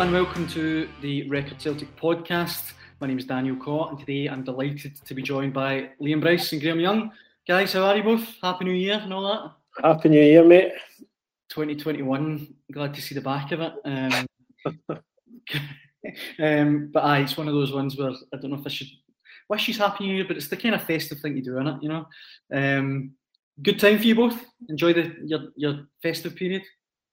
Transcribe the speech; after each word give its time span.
Hello 0.00 0.16
and 0.16 0.24
welcome 0.24 0.48
to 0.48 0.88
the 1.02 1.28
Record 1.28 1.60
Celtic 1.60 1.94
podcast. 1.94 2.72
My 3.02 3.06
name 3.06 3.18
is 3.18 3.26
Daniel 3.26 3.56
Caw 3.56 3.90
and 3.90 3.98
today 3.98 4.28
I'm 4.28 4.42
delighted 4.42 4.96
to 5.04 5.12
be 5.12 5.20
joined 5.20 5.52
by 5.52 5.90
Liam 6.00 6.22
Bryce 6.22 6.54
and 6.54 6.62
Graeme 6.62 6.80
Young. 6.80 7.12
Guys, 7.46 7.74
how 7.74 7.82
are 7.82 7.98
you 7.98 8.02
both? 8.02 8.26
Happy 8.42 8.64
New 8.64 8.72
Year 8.72 8.98
and 9.02 9.12
all 9.12 9.24
that. 9.30 9.84
Happy 9.86 10.08
New 10.08 10.22
Year, 10.22 10.42
mate. 10.42 10.72
2021, 11.50 12.48
glad 12.72 12.94
to 12.94 13.02
see 13.02 13.14
the 13.14 13.20
back 13.20 13.52
of 13.52 13.60
it. 13.60 13.74
Um, 13.84 14.26
um, 16.42 16.90
but 16.90 17.04
aye, 17.04 17.20
it's 17.20 17.36
one 17.36 17.48
of 17.48 17.52
those 17.52 17.74
ones 17.74 17.98
where 17.98 18.12
I 18.32 18.38
don't 18.38 18.52
know 18.52 18.58
if 18.58 18.66
I 18.66 18.70
should 18.70 18.88
wish 19.50 19.68
you 19.68 19.74
Happy 19.74 20.06
New 20.06 20.14
Year, 20.14 20.24
but 20.26 20.38
it's 20.38 20.48
the 20.48 20.56
kind 20.56 20.76
of 20.76 20.82
festive 20.82 21.20
thing 21.20 21.34
to 21.34 21.42
do, 21.42 21.58
isn't 21.58 21.66
it? 21.66 21.82
You 21.82 21.88
know. 21.90 22.06
Um, 22.50 23.10
good 23.60 23.78
time 23.78 23.98
for 23.98 24.04
you 24.04 24.14
both. 24.14 24.42
Enjoy 24.70 24.94
the 24.94 25.14
your, 25.26 25.40
your 25.56 25.88
festive 26.02 26.36
period. 26.36 26.62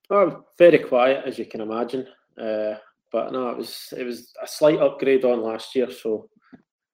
Oh, 0.09 0.45
very 0.57 0.79
quiet 0.79 1.25
as 1.25 1.37
you 1.37 1.45
can 1.45 1.59
imagine. 1.59 2.07
Uh, 2.39 2.75
but 3.11 3.31
no, 3.31 3.49
it 3.49 3.57
was 3.57 3.93
it 3.97 4.03
was 4.03 4.33
a 4.41 4.47
slight 4.47 4.79
upgrade 4.79 5.25
on 5.25 5.41
last 5.41 5.75
year. 5.75 5.89
So 5.91 6.29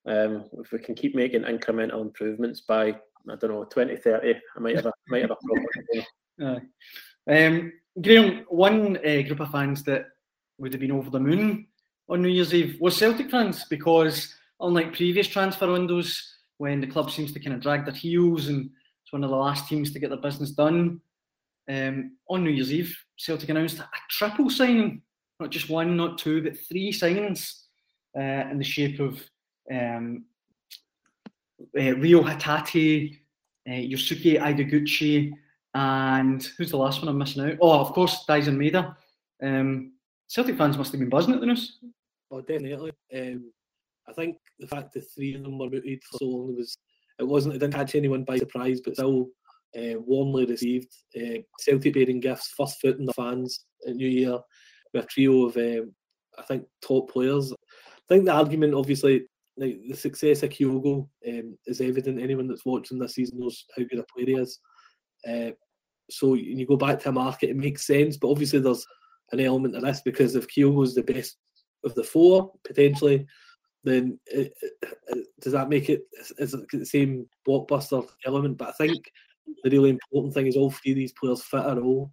um, 0.05 0.45
if 0.59 0.71
we 0.71 0.79
can 0.79 0.95
keep 0.95 1.15
making 1.15 1.43
incremental 1.43 2.01
improvements 2.01 2.61
by 2.61 2.89
I 2.89 3.35
don't 3.35 3.51
know 3.51 3.63
2030, 3.63 4.33
I 4.55 4.59
might 4.59 4.75
have 4.75 4.85
a 4.85 4.93
might 5.07 5.21
have 5.21 5.31
a 5.31 5.37
problem. 6.37 6.69
um, 7.29 7.73
Graeme, 8.01 8.45
one 8.49 8.97
uh, 8.97 9.21
group 9.21 9.39
of 9.39 9.51
fans 9.51 9.83
that 9.83 10.05
would 10.57 10.73
have 10.73 10.81
been 10.81 10.91
over 10.91 11.09
the 11.09 11.19
moon 11.19 11.67
on 12.09 12.21
New 12.21 12.29
Year's 12.29 12.53
Eve 12.53 12.77
was 12.79 12.97
Celtic 12.97 13.29
fans 13.29 13.65
because 13.69 14.33
unlike 14.59 14.95
previous 14.95 15.27
transfer 15.27 15.71
windows 15.71 16.37
when 16.57 16.81
the 16.81 16.87
club 16.87 17.11
seems 17.11 17.31
to 17.33 17.39
kind 17.39 17.55
of 17.55 17.61
drag 17.61 17.85
their 17.85 17.93
heels 17.93 18.47
and 18.47 18.69
it's 19.03 19.11
one 19.11 19.23
of 19.23 19.29
the 19.29 19.35
last 19.35 19.67
teams 19.67 19.91
to 19.91 19.99
get 19.99 20.09
their 20.09 20.19
business 20.19 20.51
done. 20.51 21.01
Um, 21.69 22.17
on 22.29 22.43
New 22.43 22.49
Year's 22.49 22.73
Eve, 22.73 22.95
Celtic 23.17 23.49
announced 23.49 23.79
a 23.79 23.87
triple 24.09 24.49
signing 24.49 25.01
not 25.43 25.51
just 25.51 25.69
one, 25.69 25.97
not 25.97 26.17
two, 26.17 26.41
but 26.41 26.57
three 26.57 26.89
signings 26.93 27.63
uh, 28.17 28.49
in 28.49 28.57
the 28.57 28.63
shape 28.63 29.01
of 29.01 29.21
um, 29.69 30.23
uh, 31.77 31.95
Reo 31.97 32.23
Hatate, 32.23 33.19
uh, 33.67 33.71
Yosuke 33.71 34.39
Ideguchi, 34.39 35.33
and 35.73 36.41
who's 36.57 36.71
the 36.71 36.77
last 36.77 37.01
one 37.01 37.09
I'm 37.09 37.17
missing 37.17 37.43
out? 37.43 37.57
Oh, 37.61 37.77
of 37.81 37.91
course, 37.91 38.23
Daizen 38.25 38.55
Maeda. 38.55 38.95
Um, 39.43 39.91
Celtic 40.29 40.57
fans 40.57 40.77
must 40.77 40.93
have 40.93 41.01
been 41.01 41.09
buzzing 41.09 41.33
at 41.33 41.41
the 41.41 41.47
news. 41.47 41.77
Oh, 42.31 42.39
definitely. 42.39 42.93
Um, 43.13 43.51
I 44.07 44.13
think 44.13 44.37
the 44.59 44.67
fact 44.67 44.93
that 44.93 45.11
three 45.13 45.35
of 45.35 45.43
them 45.43 45.59
were 45.59 45.69
mooted 45.69 46.01
for 46.03 46.19
so 46.19 46.25
long 46.25 46.55
was 46.55 46.77
it 47.19 47.27
wasn't 47.27 47.55
it 47.55 47.59
didn't 47.59 47.73
catch 47.73 47.95
anyone 47.95 48.23
by 48.23 48.37
surprise, 48.37 48.79
but 48.79 48.93
still 48.93 49.27
uh, 49.77 49.99
warmly 49.99 50.45
received. 50.45 50.93
Uh, 51.17 51.39
Celtic 51.59 51.93
bearing 51.93 52.21
gifts, 52.21 52.53
first 52.57 52.79
foot 52.79 52.97
in 52.97 53.05
the 53.05 53.13
fans 53.13 53.65
at 53.85 53.95
New 53.95 54.07
Year, 54.07 54.39
with 54.93 55.05
a 55.05 55.07
trio 55.07 55.45
of 55.45 55.57
um, 55.57 55.93
I 56.37 56.43
think 56.43 56.65
top 56.81 57.11
players. 57.11 57.51
I 57.53 58.01
think 58.09 58.25
the 58.25 58.33
argument, 58.33 58.73
obviously, 58.73 59.25
like 59.57 59.79
the 59.87 59.95
success 59.95 60.43
of 60.43 60.49
Kyogo 60.49 61.07
um, 61.27 61.57
is 61.65 61.81
evident. 61.81 62.21
Anyone 62.21 62.47
that's 62.47 62.65
watching 62.65 62.99
this 62.99 63.15
season 63.15 63.39
knows 63.39 63.65
how 63.75 63.83
good 63.83 63.99
a 63.99 64.05
player 64.13 64.25
he 64.25 64.33
is. 64.35 64.59
Uh, 65.27 65.51
so 66.09 66.33
you 66.33 66.65
go 66.65 66.75
back 66.75 66.99
to 66.99 67.09
a 67.09 67.11
market, 67.11 67.49
it 67.49 67.55
makes 67.55 67.87
sense. 67.87 68.17
But 68.17 68.29
obviously, 68.29 68.59
there's 68.59 68.85
an 69.31 69.39
element 69.39 69.75
of 69.75 69.83
this 69.83 70.01
because 70.01 70.35
if 70.35 70.47
Kyogo 70.47 70.83
is 70.83 70.95
the 70.95 71.03
best 71.03 71.37
of 71.83 71.95
the 71.95 72.03
four 72.03 72.51
potentially, 72.65 73.25
then 73.83 74.19
it, 74.27 74.53
it, 74.61 75.27
does 75.41 75.53
that 75.53 75.69
make 75.69 75.89
it 75.89 76.03
is 76.37 76.53
it 76.53 76.65
the 76.71 76.85
same 76.85 77.27
blockbuster 77.47 78.07
element? 78.25 78.57
But 78.57 78.69
I 78.69 78.71
think 78.73 79.11
the 79.63 79.69
really 79.69 79.89
important 79.89 80.33
thing 80.33 80.47
is 80.47 80.55
all 80.55 80.71
three 80.71 80.91
of 80.91 80.97
these 80.97 81.13
players 81.13 81.43
fit 81.43 81.63
a 81.65 81.79
role. 81.79 82.09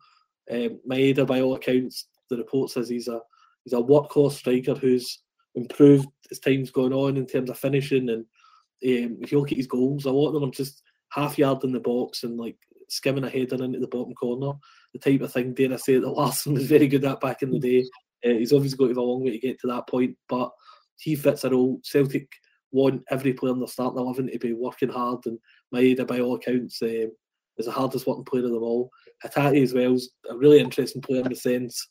Um, 0.51 0.81
Maeda, 0.89 1.27
by 1.27 1.41
all 1.41 1.55
accounts, 1.55 2.09
the 2.31 2.37
report 2.37 2.71
says 2.71 2.89
he's 2.89 3.09
a 3.09 3.21
he's 3.65 3.73
a 3.73 3.77
workhorse 3.77 4.33
striker 4.33 4.75
who's 4.75 5.23
improved 5.55 6.09
as 6.31 6.39
time's 6.39 6.71
gone 6.71 6.93
on 6.93 7.17
in 7.17 7.27
terms 7.27 7.51
of 7.51 7.59
finishing. 7.59 8.09
And 8.09 8.21
um, 8.23 9.19
if 9.21 9.33
you 9.33 9.39
look 9.39 9.53
at 9.53 9.59
his 9.59 9.67
goals, 9.67 10.05
a 10.05 10.11
lot 10.11 10.29
of 10.29 10.35
them 10.35 10.45
are 10.45 10.53
just 10.53 10.83
half 11.11 11.39
yard 11.39 11.65
in 11.65 11.73
the 11.73 11.81
box 11.81 12.23
and 12.23 12.39
like 12.39 12.57
skimming 12.89 13.25
a 13.25 13.29
header 13.31 13.63
into 13.63 13.81
the 13.81 13.89
bottom 13.89 14.15
corner. 14.15 14.53
The 14.93 14.99
type 14.99 15.21
of 15.23 15.33
thing, 15.33 15.55
dare 15.55 15.73
I 15.73 15.77
say, 15.77 15.99
that 15.99 16.09
Larsson 16.09 16.55
was 16.55 16.67
very 16.67 16.89
good 16.89 17.05
at 17.05 17.21
back 17.21 17.43
in 17.43 17.51
the 17.51 17.59
day. 17.59 17.85
Uh, 18.25 18.39
he's 18.39 18.53
obviously 18.53 18.79
got 18.79 18.97
a 18.97 19.03
long 19.03 19.25
way 19.25 19.33
to 19.33 19.39
get 19.39 19.61
to 19.61 19.67
that 19.69 19.89
point, 19.89 20.17
but 20.29 20.51
he 20.99 21.17
fits 21.17 21.45
a 21.45 21.51
role. 21.51 21.81
Celtic 21.83 22.31
want 22.73 23.03
every 23.11 23.33
player 23.33 23.53
in 23.53 23.59
the 23.59 23.67
starting 23.67 23.99
eleven 23.99 24.31
to 24.31 24.39
be 24.39 24.53
working 24.53 24.91
hard, 24.91 25.21
and 25.27 25.39
Maeda, 25.75 26.07
by 26.07 26.21
all 26.21 26.37
accounts, 26.37 26.83
um, 26.83 27.11
is 27.57 27.67
the 27.67 27.73
hardest 27.73 28.07
working 28.07 28.25
player 28.25 28.45
of 28.45 28.51
them 28.51 28.63
all. 28.63 28.91
Hatate 29.25 29.63
as 29.63 29.73
well 29.73 29.95
is 29.95 30.11
a 30.29 30.37
really 30.37 30.61
interesting 30.61 31.01
player 31.01 31.23
in 31.23 31.31
the 31.31 31.37
sense 31.37 31.87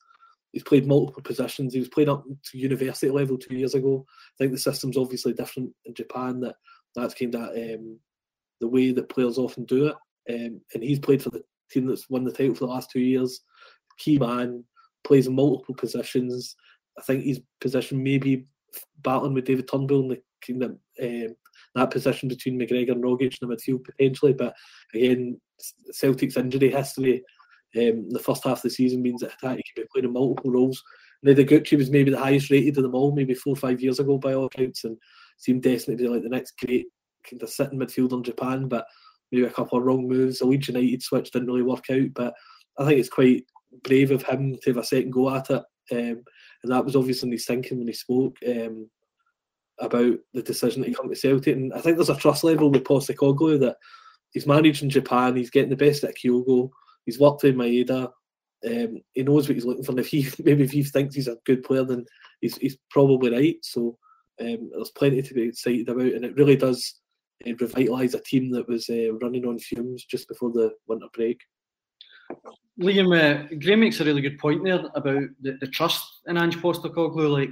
he's 0.52 0.64
played 0.64 0.88
multiple 0.88 1.22
positions. 1.22 1.74
He 1.74 1.80
was 1.80 1.90
playing 1.90 2.10
up 2.10 2.24
to 2.24 2.58
university 2.58 3.10
level 3.10 3.38
two 3.38 3.56
years 3.56 3.76
ago. 3.76 4.06
I 4.08 4.36
think 4.38 4.52
the 4.52 4.58
system's 4.58 4.98
obviously 4.98 5.34
different 5.34 5.72
in 5.86 5.94
Japan. 5.94 6.40
That 6.42 6.56
that's 6.96 7.14
kind 7.14 7.36
of 7.36 7.50
um, 7.50 8.00
the 8.60 8.68
way 8.68 8.92
that 8.92 9.10
players 9.10 9.38
often 9.38 9.66
do 9.66 9.88
it. 9.88 9.96
Um, 10.30 10.62
and 10.74 10.84
he's 10.84 11.00
played 11.00 11.24
for 11.24 11.30
the 11.30 11.44
team 11.72 11.88
that's 11.88 12.10
won 12.10 12.24
the 12.24 12.32
title 12.32 12.56
for 12.56 12.66
the 12.66 12.72
last 12.72 12.92
two 12.92 13.00
years. 13.00 13.42
Key 13.98 14.18
man, 14.18 14.64
plays 15.04 15.30
multiple 15.30 15.76
positions. 15.76 16.56
I 16.98 17.02
think 17.04 17.24
his 17.24 17.42
position 17.62 18.04
maybe 18.04 18.46
battling 19.02 19.34
with 19.34 19.46
David 19.46 19.68
Turnbull 19.68 20.02
in 20.02 20.08
the 20.10 20.22
kind 20.46 20.64
of 20.64 20.72
um, 21.02 21.36
that 21.76 21.92
position 21.92 22.30
between 22.30 22.60
McGregor 22.60 22.92
and 22.92 23.04
Rogic 23.04 23.38
in 23.42 23.50
the 23.50 23.56
midfield 23.56 23.84
potentially. 23.84 24.34
But 24.34 24.56
again, 24.94 25.40
Celtic's 25.92 26.38
injury 26.38 26.72
history 26.72 27.24
um, 27.78 28.10
the 28.10 28.20
first 28.20 28.44
half 28.44 28.58
of 28.58 28.62
the 28.64 28.70
season 28.70 29.02
means 29.02 29.22
that 29.22 29.32
Hatate 29.32 29.62
can 29.62 29.76
be 29.76 29.84
playing 29.92 30.06
in 30.06 30.14
multiple 30.14 30.52
roles. 30.52 30.82
Ideguchi 31.26 31.78
was 31.78 31.92
maybe 31.92 32.12
the 32.12 32.18
highest 32.18 32.50
rated 32.50 32.78
of 32.78 32.84
them 32.84 32.96
all, 32.96 33.14
maybe 33.14 33.34
four 33.34 33.54
or 33.54 33.58
five 33.58 33.82
years 33.82 34.00
ago 34.00 34.18
by 34.18 34.34
all 34.34 34.46
accounts, 34.46 34.86
and 34.86 34.98
seemed 35.38 35.64
destined 35.64 35.98
to 35.98 36.04
be 36.04 36.10
like 36.10 36.24
the 36.24 36.30
next 36.30 36.58
great 36.58 36.88
kind 37.30 37.44
of 37.44 37.50
sitting 37.50 37.78
midfielder 37.78 38.14
in 38.14 38.24
Japan. 38.24 38.68
But 38.68 38.86
maybe 39.32 39.46
a 39.46 39.52
couple 39.52 39.78
of 39.78 39.84
wrong 39.84 40.08
moves. 40.08 40.40
The 40.40 40.46
Leeds 40.46 40.70
United 40.70 41.04
switch 41.04 41.32
didn't 41.32 41.48
really 41.48 41.62
work 41.62 41.86
out, 41.92 42.14
but 42.14 42.34
I 42.78 42.86
think 42.86 43.00
it's 43.00 43.10
quite 43.10 43.44
brave 43.84 44.12
of 44.12 44.24
him 44.24 44.56
to 44.56 44.70
have 44.72 44.78
a 44.78 44.84
second 44.84 45.12
go 45.12 45.36
at 45.36 45.50
it. 45.50 45.64
Um, 45.92 46.24
and 46.64 46.72
that 46.72 46.86
was 46.86 46.96
obviously 46.96 47.32
his 47.32 47.46
thinking 47.46 47.80
when 47.80 47.88
he 47.88 47.94
spoke 47.94 48.38
um, 48.48 48.90
about 49.80 50.18
the 50.34 50.42
decision 50.42 50.84
to 50.84 50.94
come 50.94 51.10
to 51.10 51.16
Celtic. 51.16 51.56
And 51.56 51.74
I 51.74 51.82
think 51.82 51.98
there's 51.98 52.10
a 52.10 52.16
trust 52.16 52.44
level 52.44 52.72
with 52.72 52.84
Postecoglou 52.84 53.60
that 53.62 53.78
he's 54.32 54.48
managed 54.48 54.84
in 54.84 54.90
Japan, 54.90 55.36
he's 55.36 55.50
getting 55.50 55.70
the 55.70 55.76
best 55.76 56.04
at 56.04 56.16
Kyogo 56.16 56.70
He's 57.10 57.20
worked 57.20 57.42
with 57.42 57.56
Maeda. 57.56 58.12
Um, 58.64 59.02
he 59.14 59.24
knows 59.24 59.48
what 59.48 59.56
he's 59.56 59.66
looking 59.66 59.84
for. 59.84 59.92
And 59.94 60.00
if 60.00 60.08
he 60.08 60.28
maybe 60.44 60.64
if 60.64 60.72
he 60.72 60.84
thinks 60.84 61.16
he's 61.16 61.28
a 61.28 61.38
good 61.46 61.64
player, 61.64 61.84
then 61.84 62.06
he's, 62.40 62.56
he's 62.58 62.78
probably 62.92 63.32
right. 63.32 63.58
So 63.64 63.98
um, 64.40 64.70
there's 64.72 64.92
plenty 64.92 65.24
to 65.24 65.34
be 65.34 65.44
excited 65.44 65.90
about, 65.90 66.02
and 66.02 66.24
it 66.24 66.36
really 66.36 66.56
does 66.56 67.02
uh, 67.48 67.52
revitalise 67.52 68.14
a 68.14 68.20
team 68.20 68.52
that 68.52 68.68
was 68.68 68.90
uh, 68.90 69.14
running 69.22 69.46
on 69.46 69.58
fumes 69.58 70.06
just 70.06 70.28
before 70.28 70.52
the 70.52 70.72
winter 70.88 71.08
break. 71.14 71.42
Liam, 72.80 73.18
uh, 73.18 73.48
Graeme 73.60 73.80
makes 73.80 74.00
a 74.00 74.06
really 74.06 74.22
good 74.22 74.38
point 74.38 74.64
there 74.64 74.82
about 74.94 75.24
the, 75.42 75.58
the 75.60 75.68
trust 75.68 76.06
in 76.28 76.38
Ange 76.38 76.58
Postecoglou. 76.58 77.30
Like 77.30 77.50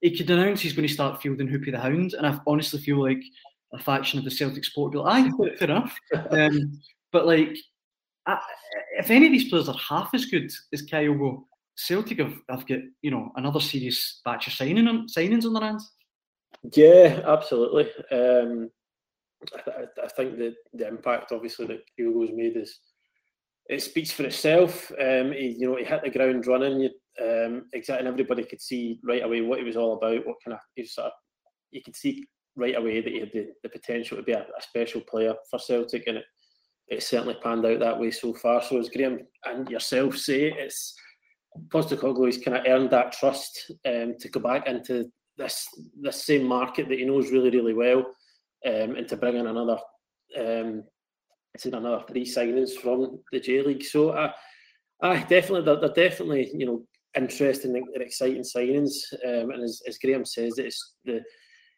he 0.00 0.16
could 0.16 0.30
announce 0.30 0.62
he's 0.62 0.72
going 0.72 0.88
to 0.88 0.92
start 0.92 1.20
fielding 1.20 1.46
Hoopy 1.46 1.72
the 1.72 1.78
Hound, 1.78 2.14
and 2.14 2.26
I 2.26 2.40
honestly 2.46 2.80
feel 2.80 3.02
like 3.02 3.22
a 3.74 3.78
faction 3.78 4.18
of 4.18 4.24
the 4.24 4.30
Celtic 4.30 4.64
sport 4.64 4.94
will 4.94 5.02
be 5.02 5.06
like, 5.06 5.26
aye, 5.26 5.56
fair 5.58 5.70
enough. 5.70 5.96
Um, 6.30 6.80
but 7.12 7.26
like 7.26 7.56
if 8.98 9.10
any 9.10 9.26
of 9.26 9.32
these 9.32 9.48
players 9.48 9.68
are 9.68 9.76
half 9.76 10.10
as 10.14 10.26
good 10.26 10.50
as 10.72 10.82
Kyogo, 10.82 11.44
Celtic 11.76 12.18
have, 12.18 12.34
have 12.48 12.66
got 12.66 12.80
you 13.02 13.10
know 13.10 13.30
another 13.36 13.60
serious 13.60 14.20
batch 14.24 14.48
of 14.48 14.52
signing 14.52 15.06
signings 15.08 15.44
on 15.44 15.52
their 15.54 15.62
hands. 15.62 15.90
Yeah, 16.74 17.22
absolutely. 17.24 17.88
Um, 18.10 18.70
I, 19.66 19.84
I, 20.02 20.08
think 20.08 20.38
that 20.38 20.54
the 20.72 20.88
impact, 20.88 21.30
obviously, 21.30 21.66
that 21.66 21.82
Kyogo's 21.98 22.32
made 22.34 22.56
is 22.56 22.80
it 23.68 23.82
speaks 23.82 24.10
for 24.10 24.24
itself. 24.24 24.90
Um, 24.92 25.32
he, 25.32 25.56
you 25.58 25.70
know, 25.70 25.76
he 25.76 25.84
hit 25.84 26.02
the 26.02 26.10
ground 26.10 26.46
running. 26.46 26.80
You, 26.80 26.90
um, 27.22 27.66
exactly, 27.72 28.08
everybody 28.08 28.44
could 28.44 28.60
see 28.60 28.98
right 29.04 29.24
away 29.24 29.42
what 29.42 29.58
he 29.58 29.64
was 29.64 29.76
all 29.76 29.96
about. 29.96 30.26
What 30.26 30.36
kind 30.44 30.54
of 30.54 30.60
he 30.74 30.84
sort 30.84 31.08
of, 31.08 31.12
you 31.70 31.82
could 31.82 31.96
see 31.96 32.26
right 32.56 32.76
away 32.76 33.00
that 33.00 33.12
he 33.12 33.20
had 33.20 33.30
the, 33.32 33.48
the 33.62 33.68
potential 33.68 34.16
to 34.16 34.22
be 34.22 34.32
a, 34.32 34.40
a 34.40 34.62
special 34.62 35.02
player 35.02 35.34
for 35.50 35.58
Celtic, 35.58 36.06
and 36.06 36.18
it 36.18 36.24
it's 36.88 37.08
certainly 37.08 37.36
panned 37.42 37.66
out 37.66 37.80
that 37.80 37.98
way 37.98 38.10
so 38.10 38.32
far. 38.34 38.62
So 38.62 38.78
as 38.78 38.88
Graeme 38.88 39.20
and 39.44 39.68
yourself 39.68 40.16
say, 40.16 40.52
it's 40.56 40.94
Postecoglou's 41.68 42.38
kind 42.38 42.56
of 42.56 42.64
earned 42.66 42.90
that 42.90 43.12
trust 43.12 43.72
um, 43.86 44.14
to 44.18 44.28
go 44.28 44.40
back 44.40 44.66
into 44.66 45.10
this 45.36 45.66
this 46.00 46.24
same 46.24 46.44
market 46.44 46.88
that 46.88 46.98
he 46.98 47.04
knows 47.04 47.30
really 47.30 47.50
really 47.50 47.74
well, 47.74 48.00
um, 48.66 48.96
and 48.96 49.08
to 49.08 49.16
bring 49.16 49.36
in 49.36 49.46
another 49.46 49.78
um, 50.38 50.84
seen 51.56 51.74
another 51.74 52.04
three 52.08 52.24
signings 52.24 52.72
from 52.72 53.20
the 53.32 53.40
J 53.40 53.62
League. 53.62 53.84
So 53.84 54.12
I, 54.12 54.32
I 55.02 55.20
definitely 55.20 55.62
they're, 55.62 55.80
they're, 55.80 56.08
definitely 56.08 56.50
you 56.54 56.66
know 56.66 56.86
interesting 57.16 57.76
and 57.76 58.02
exciting 58.02 58.42
signings. 58.42 58.92
Um, 59.26 59.50
and 59.50 59.62
as, 59.62 59.82
as 59.86 59.98
Graeme 59.98 60.24
says, 60.24 60.58
it's 60.58 60.94
the 61.04 61.22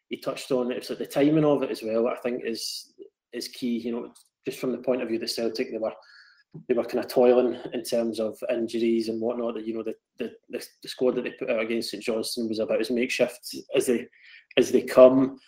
he 0.09 0.17
touched 0.17 0.51
on 0.51 0.71
it's 0.71 0.89
like 0.89 0.99
the 0.99 1.05
timing 1.05 1.45
of 1.45 1.63
it 1.63 1.71
as 1.71 1.81
well. 1.83 2.07
I 2.07 2.15
think 2.17 2.43
is 2.45 2.93
is 3.33 3.47
key. 3.47 3.79
You 3.79 3.91
know, 3.91 4.13
just 4.45 4.59
from 4.59 4.71
the 4.71 4.77
point 4.77 5.01
of 5.01 5.07
view 5.07 5.19
that 5.19 5.29
Celtic 5.29 5.71
they 5.71 5.77
were 5.77 5.93
they 6.67 6.73
were 6.73 6.83
kind 6.83 7.03
of 7.03 7.09
toiling 7.09 7.57
in 7.73 7.83
terms 7.83 8.19
of 8.19 8.37
injuries 8.49 9.07
and 9.07 9.21
whatnot. 9.21 9.55
That 9.55 9.65
you 9.65 9.73
know 9.73 9.83
the, 9.83 9.95
the 10.17 10.33
the 10.49 10.89
squad 10.89 11.15
that 11.15 11.23
they 11.23 11.31
put 11.31 11.49
out 11.49 11.61
against 11.61 11.91
St 11.91 12.03
Johnstone 12.03 12.49
was 12.49 12.59
about 12.59 12.81
as 12.81 12.91
makeshift 12.91 13.55
as 13.75 13.85
they 13.85 14.07
as 14.57 14.71
they 14.71 14.81
come, 14.81 15.39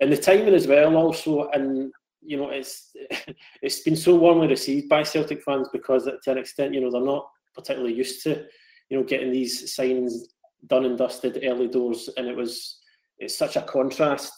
and 0.00 0.12
the 0.12 0.16
timing 0.16 0.54
as 0.54 0.66
well. 0.66 0.96
Also, 0.96 1.48
and 1.50 1.92
you 2.20 2.36
know 2.36 2.50
it's 2.50 2.94
it's 3.62 3.80
been 3.80 3.96
so 3.96 4.14
warmly 4.14 4.46
received 4.46 4.88
by 4.88 5.02
Celtic 5.02 5.42
fans 5.42 5.68
because 5.72 6.04
to 6.04 6.30
an 6.30 6.38
extent 6.38 6.74
you 6.74 6.80
know 6.80 6.90
they're 6.90 7.00
not 7.00 7.28
particularly 7.54 7.94
used 7.94 8.22
to 8.22 8.44
you 8.88 8.98
know 8.98 9.04
getting 9.04 9.32
these 9.32 9.74
signs 9.74 10.28
done 10.68 10.84
and 10.84 10.96
dusted 10.96 11.40
early 11.44 11.68
doors, 11.68 12.08
and 12.16 12.28
it 12.28 12.36
was 12.36 12.78
it's 13.18 13.36
such 13.36 13.56
a 13.56 13.62
contrast 13.62 14.32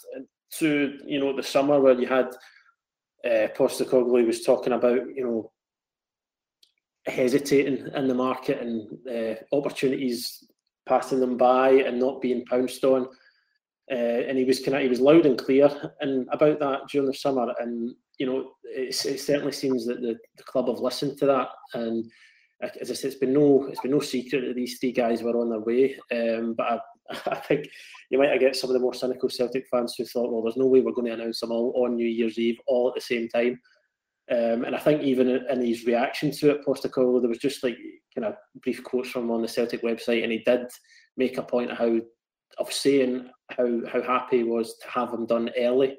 to 0.58 0.98
you 1.04 1.20
know 1.20 1.36
the 1.36 1.42
summer 1.42 1.80
where 1.80 2.00
you 2.00 2.06
had 2.06 2.34
uh, 3.24 3.48
Postecoglou 3.56 4.26
was 4.26 4.42
talking 4.42 4.72
about 4.72 5.06
you 5.14 5.24
know 5.24 5.52
hesitating 7.06 7.88
in 7.94 8.08
the 8.08 8.14
market 8.14 8.60
and 8.60 8.88
uh, 9.08 9.34
opportunities 9.54 10.42
passing 10.86 11.20
them 11.20 11.36
by 11.36 11.70
and 11.70 11.98
not 11.98 12.20
being 12.20 12.44
pounced 12.46 12.84
on. 12.84 13.06
Uh, 13.90 13.94
and 13.94 14.38
he 14.38 14.44
was 14.44 14.60
kind 14.60 14.76
of 14.76 14.82
he 14.82 14.88
was 14.88 15.00
loud 15.00 15.26
and 15.26 15.38
clear 15.38 15.68
and 16.00 16.26
about 16.32 16.58
that 16.58 16.80
during 16.90 17.06
the 17.06 17.14
summer. 17.14 17.52
And 17.58 17.94
you 18.18 18.26
know, 18.26 18.52
it 18.64 18.94
certainly 18.94 19.52
seems 19.52 19.86
that 19.86 20.00
the, 20.00 20.16
the 20.36 20.44
club 20.44 20.68
have 20.68 20.78
listened 20.78 21.18
to 21.18 21.26
that. 21.26 21.48
And 21.74 22.10
as 22.80 22.90
I 22.90 22.94
said, 22.94 23.10
it's 23.10 23.20
been 23.20 23.34
no 23.34 23.66
it's 23.66 23.80
been 23.80 23.90
no 23.90 24.00
secret 24.00 24.46
that 24.46 24.56
these 24.56 24.78
three 24.78 24.92
guys 24.92 25.22
were 25.22 25.38
on 25.38 25.50
their 25.50 25.60
way. 25.60 25.98
Um, 26.10 26.54
but 26.54 26.66
I, 26.66 26.78
I 27.26 27.36
think 27.36 27.68
you 28.10 28.18
might 28.18 28.38
get 28.40 28.56
some 28.56 28.70
of 28.70 28.74
the 28.74 28.80
more 28.80 28.94
cynical 28.94 29.28
Celtic 29.28 29.66
fans 29.70 29.94
who 29.96 30.04
thought, 30.04 30.32
well, 30.32 30.42
there's 30.42 30.56
no 30.56 30.66
way 30.66 30.80
we're 30.80 30.92
going 30.92 31.06
to 31.06 31.12
announce 31.12 31.40
them 31.40 31.52
all 31.52 31.72
on 31.84 31.96
New 31.96 32.08
Year's 32.08 32.38
Eve 32.38 32.58
all 32.66 32.88
at 32.88 32.94
the 32.94 33.00
same 33.00 33.28
time. 33.28 33.60
Um, 34.30 34.64
and 34.64 34.74
I 34.74 34.78
think 34.78 35.02
even 35.02 35.28
in 35.28 35.60
his 35.60 35.84
reaction 35.84 36.30
to 36.32 36.50
it, 36.50 36.64
Postecoglou, 36.66 37.20
there 37.20 37.28
was 37.28 37.38
just 37.38 37.62
like 37.62 37.76
kind 38.14 38.26
of 38.26 38.36
brief 38.62 38.82
quotes 38.82 39.10
from 39.10 39.24
him 39.24 39.32
on 39.32 39.42
the 39.42 39.48
Celtic 39.48 39.82
website, 39.82 40.22
and 40.22 40.32
he 40.32 40.38
did 40.38 40.66
make 41.16 41.36
a 41.36 41.42
point 41.42 41.70
of 41.70 41.78
how 41.78 42.00
of 42.58 42.72
saying 42.72 43.28
how 43.50 43.80
how 43.92 44.00
happy 44.00 44.38
he 44.38 44.44
was 44.44 44.78
to 44.78 44.88
have 44.88 45.12
him 45.12 45.26
done 45.26 45.50
early. 45.58 45.98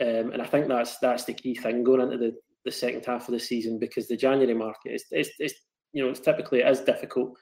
Um, 0.00 0.30
and 0.32 0.42
I 0.42 0.46
think 0.46 0.68
that's 0.68 0.98
that's 0.98 1.24
the 1.24 1.32
key 1.32 1.56
thing 1.56 1.82
going 1.82 2.00
into 2.00 2.18
the, 2.18 2.34
the 2.64 2.70
second 2.70 3.04
half 3.04 3.26
of 3.28 3.32
the 3.32 3.40
season 3.40 3.78
because 3.78 4.06
the 4.06 4.16
January 4.16 4.54
market 4.54 4.92
is 4.92 5.04
it's, 5.10 5.30
it's 5.38 5.54
you 5.92 6.04
know 6.04 6.10
it's 6.10 6.20
typically 6.20 6.60
it 6.60 6.68
is 6.68 6.80
difficult 6.80 7.36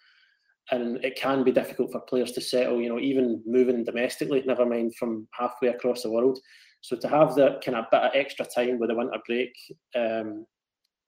and 0.70 1.04
it 1.04 1.16
can 1.16 1.44
be 1.44 1.52
difficult 1.52 1.92
for 1.92 2.00
players 2.00 2.32
to 2.32 2.40
settle, 2.40 2.80
you 2.80 2.88
know, 2.88 2.98
even 2.98 3.42
moving 3.46 3.84
domestically, 3.84 4.42
never 4.46 4.64
mind 4.64 4.94
from 4.96 5.28
halfway 5.32 5.68
across 5.68 6.02
the 6.02 6.10
world. 6.10 6.38
So 6.80 6.96
to 6.96 7.08
have 7.08 7.34
that 7.36 7.62
kind 7.64 7.76
of 7.76 7.86
bit 7.90 8.02
of 8.02 8.12
extra 8.14 8.46
time 8.46 8.78
with 8.78 8.90
the 8.90 8.94
winter 8.94 9.18
break 9.26 9.52
um, 9.94 10.46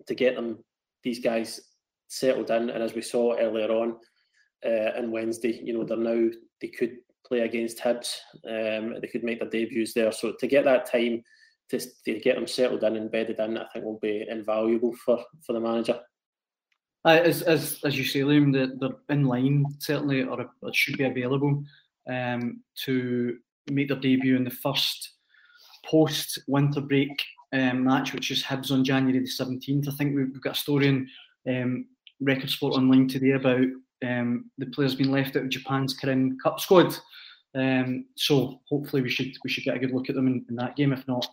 to 0.06 0.14
get 0.14 0.34
them, 0.34 0.64
these 1.02 1.20
guys 1.20 1.60
settled 2.08 2.50
in, 2.50 2.70
and 2.70 2.82
as 2.82 2.94
we 2.94 3.02
saw 3.02 3.36
earlier 3.36 3.70
on 3.70 3.96
uh, 4.64 4.98
on 4.98 5.10
Wednesday, 5.10 5.60
you 5.62 5.74
know 5.74 5.84
they're 5.84 5.96
now 5.96 6.30
they 6.60 6.68
could 6.68 6.96
play 7.26 7.40
against 7.40 7.78
Hibs, 7.78 8.14
um, 8.48 8.94
they 9.00 9.08
could 9.08 9.24
make 9.24 9.40
their 9.40 9.50
debuts 9.50 9.92
there. 9.92 10.12
So 10.12 10.34
to 10.38 10.46
get 10.46 10.64
that 10.64 10.90
time 10.90 11.22
to, 11.70 11.78
to 11.78 12.20
get 12.20 12.36
them 12.36 12.46
settled 12.46 12.84
in 12.84 12.96
and 12.96 13.14
in, 13.14 13.58
I 13.58 13.66
think 13.72 13.84
will 13.84 13.98
be 14.00 14.24
invaluable 14.28 14.94
for 15.04 15.22
for 15.44 15.52
the 15.52 15.60
manager. 15.60 16.00
Uh, 17.06 17.20
as, 17.24 17.42
as 17.42 17.78
as 17.84 17.96
you 17.96 18.04
say, 18.04 18.20
Liam, 18.20 18.52
they're, 18.52 18.72
they're 18.80 18.98
in 19.10 19.24
line 19.24 19.64
certainly, 19.78 20.24
or, 20.24 20.44
should 20.72 20.98
be 20.98 21.04
available 21.04 21.62
um, 22.10 22.60
to 22.84 23.38
make 23.70 23.88
their 23.88 23.98
debut 23.98 24.34
in 24.34 24.42
the 24.42 24.50
first 24.50 25.12
post 25.84 26.40
winter 26.48 26.80
break 26.80 27.22
um, 27.52 27.84
match, 27.84 28.12
which 28.12 28.32
is 28.32 28.42
Hibs 28.42 28.72
on 28.72 28.84
January 28.84 29.20
the 29.20 29.26
17th. 29.26 29.88
I 29.88 29.92
think 29.92 30.16
we've 30.16 30.40
got 30.40 30.56
a 30.56 30.60
story 30.60 30.88
in 30.88 31.08
um, 31.48 31.86
Record 32.20 32.50
Sport 32.50 32.74
Online 32.74 33.06
today 33.06 33.32
about 33.32 33.66
um, 34.04 34.50
the 34.58 34.66
players 34.66 34.96
being 34.96 35.12
left 35.12 35.36
out 35.36 35.44
of 35.44 35.48
Japan's 35.48 35.96
Kirin 35.96 36.36
Cup 36.42 36.58
squad. 36.58 36.96
Um, 37.54 38.06
so 38.16 38.60
hopefully 38.68 39.02
we 39.02 39.08
should 39.08 39.32
we 39.44 39.50
should 39.50 39.64
get 39.64 39.76
a 39.76 39.78
good 39.78 39.92
look 39.92 40.08
at 40.08 40.16
them 40.16 40.26
in, 40.26 40.44
in 40.48 40.56
that 40.56 40.74
game, 40.74 40.92
if 40.92 41.06
not 41.06 41.26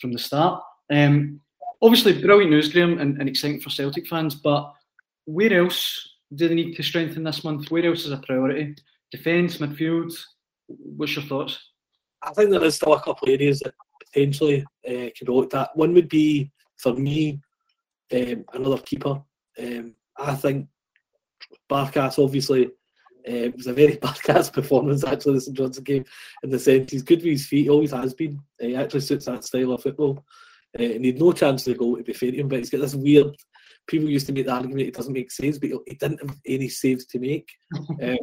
from 0.00 0.12
the 0.12 0.18
start. 0.18 0.60
Um, 0.90 1.40
obviously, 1.80 2.20
brilliant 2.20 2.50
news, 2.50 2.72
Graeme, 2.72 2.98
and, 2.98 3.18
and 3.18 3.28
exciting 3.28 3.60
for 3.60 3.70
Celtic 3.70 4.08
fans. 4.08 4.34
But 4.34 4.74
where 5.24 5.52
else 5.52 6.08
do 6.34 6.48
they 6.48 6.54
need 6.54 6.76
to 6.76 6.82
strengthen 6.82 7.24
this 7.24 7.44
month? 7.44 7.70
Where 7.70 7.86
else 7.86 8.04
is 8.04 8.12
a 8.12 8.18
priority? 8.18 8.76
Defence, 9.10 9.58
midfield. 9.58 10.12
What's 10.66 11.16
your 11.16 11.24
thoughts? 11.24 11.58
I 12.22 12.32
think 12.32 12.50
there 12.50 12.64
is 12.64 12.76
still 12.76 12.94
a 12.94 13.02
couple 13.02 13.28
of 13.28 13.40
areas 13.40 13.60
that 13.60 13.74
potentially 14.04 14.64
uh, 14.88 15.10
could 15.18 15.28
looked 15.28 15.54
at. 15.54 15.76
One 15.76 15.94
would 15.94 16.08
be 16.08 16.50
for 16.76 16.94
me 16.94 17.40
um, 18.12 18.44
another 18.52 18.78
keeper. 18.78 19.22
Um, 19.58 19.94
I 20.16 20.34
think 20.34 20.68
Barkas 21.70 22.22
obviously 22.22 22.66
uh, 23.28 23.48
was 23.56 23.66
a 23.66 23.72
very 23.72 23.96
Barkas 23.96 24.52
performance 24.52 25.04
actually 25.04 25.34
the 25.34 25.40
St 25.40 25.56
Johnstone 25.56 25.84
game 25.84 26.04
in 26.42 26.50
the 26.50 26.58
sense 26.58 26.90
he's 26.90 27.02
good 27.02 27.18
with 27.18 27.32
his 27.32 27.46
feet, 27.46 27.64
he 27.64 27.70
always 27.70 27.92
has 27.92 28.14
been. 28.14 28.40
He 28.58 28.76
actually 28.76 29.00
suits 29.00 29.26
that 29.26 29.44
style 29.44 29.72
of 29.72 29.82
football. 29.82 30.24
Uh, 30.78 30.84
and 30.84 31.04
he'd 31.04 31.18
no 31.18 31.32
chance 31.32 31.64
to 31.64 31.74
go 31.74 31.96
to 31.96 32.02
be 32.02 32.12
fair 32.12 32.30
to 32.30 32.36
him, 32.36 32.48
but 32.48 32.58
he's 32.58 32.70
got 32.70 32.80
this 32.80 32.94
weird. 32.94 33.34
People 33.86 34.08
used 34.08 34.26
to 34.26 34.32
make 34.32 34.46
the 34.46 34.52
argument 34.52 34.80
it 34.80 34.94
doesn't 34.94 35.12
make 35.12 35.30
saves, 35.30 35.58
but 35.58 35.70
he 35.86 35.94
didn't 35.94 36.20
have 36.20 36.36
any 36.46 36.68
saves 36.68 37.06
to 37.06 37.18
make. 37.18 37.48
Um, 38.02 38.18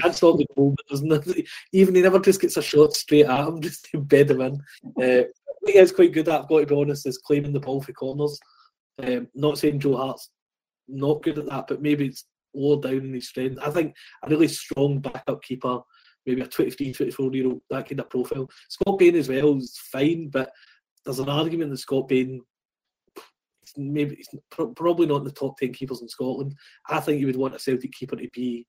can't 0.00 0.14
stop 0.14 0.38
the 0.38 0.46
goal, 0.56 0.74
but 0.76 0.84
there's 0.88 1.02
nothing. 1.02 1.44
Even 1.72 1.94
he 1.94 2.02
never 2.02 2.18
just 2.18 2.40
gets 2.40 2.56
a 2.56 2.62
shot 2.62 2.94
straight 2.94 3.26
at 3.26 3.46
him, 3.46 3.60
just 3.60 3.88
to 3.90 4.00
bed 4.00 4.30
him 4.30 4.40
in. 4.40 4.54
Uh, 5.00 5.24
I 5.24 5.66
think 5.66 5.78
he's 5.78 5.92
quite 5.92 6.12
good 6.12 6.28
at. 6.28 6.42
I've 6.42 6.48
got 6.48 6.60
to 6.60 6.66
be 6.66 6.74
honest, 6.74 7.06
is 7.06 7.18
claiming 7.18 7.52
the 7.52 7.60
ball 7.60 7.80
for 7.80 7.92
corners. 7.92 8.38
Um, 9.02 9.28
not 9.34 9.58
saying 9.58 9.80
Joe 9.80 9.96
Hart's 9.96 10.30
not 10.88 11.22
good 11.22 11.38
at 11.38 11.46
that, 11.46 11.66
but 11.68 11.82
maybe 11.82 12.06
it's 12.06 12.24
lower 12.54 12.80
down 12.80 13.06
in 13.06 13.14
his 13.14 13.28
strength. 13.28 13.58
I 13.62 13.70
think 13.70 13.94
a 14.22 14.28
really 14.28 14.48
strong 14.48 15.00
backup 15.00 15.42
keeper, 15.42 15.80
maybe 16.26 16.42
a 16.42 16.46
23, 16.46 16.92
24 16.92 17.34
year 17.34 17.46
old, 17.46 17.60
that 17.70 17.88
kind 17.88 18.00
of 18.00 18.10
profile. 18.10 18.48
Scott 18.68 18.98
Bain 18.98 19.16
as 19.16 19.28
well 19.28 19.56
is 19.56 19.78
fine, 19.90 20.28
but 20.28 20.50
there's 21.04 21.18
an 21.18 21.28
argument 21.28 21.70
that 21.70 21.78
Scott 21.78 22.08
Bain 22.08 22.40
maybe 23.76 24.16
he's 24.16 24.28
probably 24.50 25.06
not 25.06 25.18
in 25.18 25.24
the 25.24 25.32
top 25.32 25.56
10 25.58 25.72
keepers 25.72 26.02
in 26.02 26.08
Scotland. 26.08 26.54
I 26.88 27.00
think 27.00 27.20
you 27.20 27.26
would 27.26 27.36
want 27.36 27.54
a 27.54 27.58
Celtic 27.58 27.92
keeper 27.92 28.16
to 28.16 28.28
be 28.32 28.66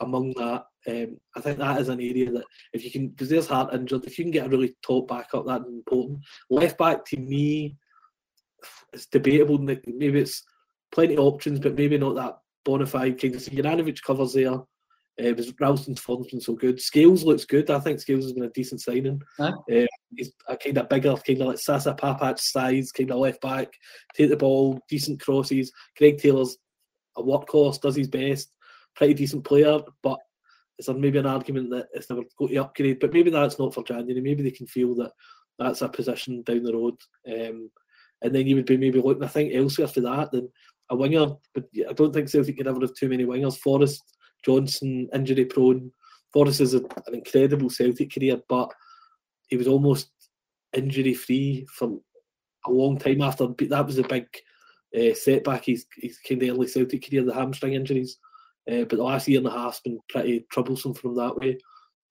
among 0.00 0.32
that. 0.32 0.64
Um, 0.86 1.16
I 1.36 1.40
think 1.40 1.58
that 1.58 1.80
is 1.80 1.88
an 1.88 2.00
area 2.00 2.30
that 2.32 2.44
if 2.72 2.84
you 2.84 2.90
can, 2.90 3.08
because 3.08 3.28
there's 3.28 3.48
Hart 3.48 3.74
injured, 3.74 4.04
if 4.06 4.18
you 4.18 4.24
can 4.24 4.32
get 4.32 4.46
a 4.46 4.48
really 4.48 4.74
top 4.86 5.08
backup, 5.08 5.46
that's 5.46 5.66
important. 5.66 6.20
Left 6.50 6.78
back 6.78 7.04
to 7.06 7.16
me, 7.16 7.76
it's 8.92 9.06
debatable. 9.06 9.58
Maybe 9.58 10.20
it's 10.20 10.42
plenty 10.92 11.14
of 11.14 11.24
options, 11.24 11.60
but 11.60 11.74
maybe 11.76 11.98
not 11.98 12.14
that 12.16 12.38
bona 12.64 12.86
fide 12.86 13.20
kind 13.20 13.34
of. 13.34 13.42
So 13.42 13.50
Juranovic 13.50 14.02
covers 14.02 14.34
there. 14.34 14.58
Uh, 15.20 15.30
because 15.30 15.52
Ralston's 15.60 16.00
form's 16.00 16.26
been 16.26 16.40
so 16.40 16.54
good. 16.54 16.80
Scales 16.80 17.22
looks 17.22 17.44
good. 17.44 17.70
I 17.70 17.78
think 17.78 18.00
Scales 18.00 18.24
has 18.24 18.32
been 18.32 18.44
a 18.44 18.50
decent 18.50 18.80
signing. 18.80 19.22
Huh? 19.38 19.52
Uh, 19.70 19.86
he's 20.16 20.32
a 20.48 20.56
kind 20.56 20.76
of 20.78 20.88
bigger, 20.88 21.14
kind 21.14 21.40
of 21.40 21.46
like 21.48 21.58
Sasa 21.58 21.94
Papac 21.94 22.40
size, 22.40 22.90
kind 22.90 23.12
of 23.12 23.18
left 23.18 23.40
back, 23.40 23.72
take 24.16 24.30
the 24.30 24.36
ball, 24.36 24.80
decent 24.88 25.20
crosses. 25.20 25.70
Greg 25.96 26.18
Taylor's 26.18 26.56
a 27.16 27.22
workhorse, 27.22 27.80
does 27.80 27.94
his 27.94 28.08
best 28.08 28.50
pretty 28.94 29.14
decent 29.14 29.44
player, 29.44 29.80
but 30.02 30.18
it's 30.78 30.86
there 30.86 30.96
maybe 30.96 31.18
an 31.18 31.26
argument 31.26 31.70
that 31.70 31.86
it's 31.92 32.10
never 32.10 32.22
going 32.38 32.52
to 32.52 32.58
upgrade? 32.58 32.98
But 33.00 33.12
maybe 33.12 33.30
that's 33.30 33.58
not 33.58 33.74
for 33.74 33.84
January. 33.84 34.20
Maybe 34.20 34.42
they 34.42 34.50
can 34.50 34.66
feel 34.66 34.94
that 34.96 35.12
that's 35.58 35.82
a 35.82 35.88
position 35.88 36.42
down 36.42 36.64
the 36.64 36.72
road. 36.72 36.96
Um, 37.28 37.70
and 38.22 38.34
then 38.34 38.46
you 38.46 38.56
would 38.56 38.66
be 38.66 38.76
maybe 38.76 39.00
looking, 39.00 39.22
I 39.22 39.28
think, 39.28 39.54
elsewhere 39.54 39.88
for 39.88 40.00
that 40.00 40.32
than 40.32 40.48
a 40.90 40.96
winger. 40.96 41.26
But 41.54 41.64
I 41.88 41.92
don't 41.92 42.12
think 42.12 42.28
Celtic 42.28 42.56
can 42.56 42.66
ever 42.66 42.80
have 42.80 42.94
too 42.94 43.08
many 43.08 43.24
wingers. 43.24 43.58
Forrest, 43.58 44.02
Johnston, 44.44 45.08
injury 45.12 45.44
prone. 45.44 45.92
Forrest 46.32 46.60
a, 46.60 46.78
an 47.06 47.14
incredible 47.14 47.70
Celtic 47.70 48.12
career, 48.12 48.40
but 48.48 48.70
he 49.46 49.56
was 49.56 49.68
almost 49.68 50.10
injury 50.72 51.14
free 51.14 51.66
for 51.72 52.00
a 52.66 52.70
long 52.70 52.98
time 52.98 53.22
after. 53.22 53.46
That 53.68 53.86
was 53.86 53.98
a 53.98 54.02
big 54.02 54.26
uh, 54.96 55.14
setback. 55.14 55.64
He's, 55.64 55.86
he's 55.96 56.18
kind 56.18 56.42
of 56.42 56.50
early 56.50 56.66
Celtic 56.66 57.08
career, 57.08 57.24
the 57.24 57.34
hamstring 57.34 57.74
injuries. 57.74 58.18
Uh, 58.70 58.84
but 58.84 58.96
the 58.96 59.04
last 59.04 59.28
year 59.28 59.38
and 59.38 59.46
a 59.46 59.50
half's 59.50 59.80
been 59.80 60.00
pretty 60.08 60.44
troublesome 60.50 60.94
from 60.94 61.14
that 61.14 61.36
way. 61.36 61.58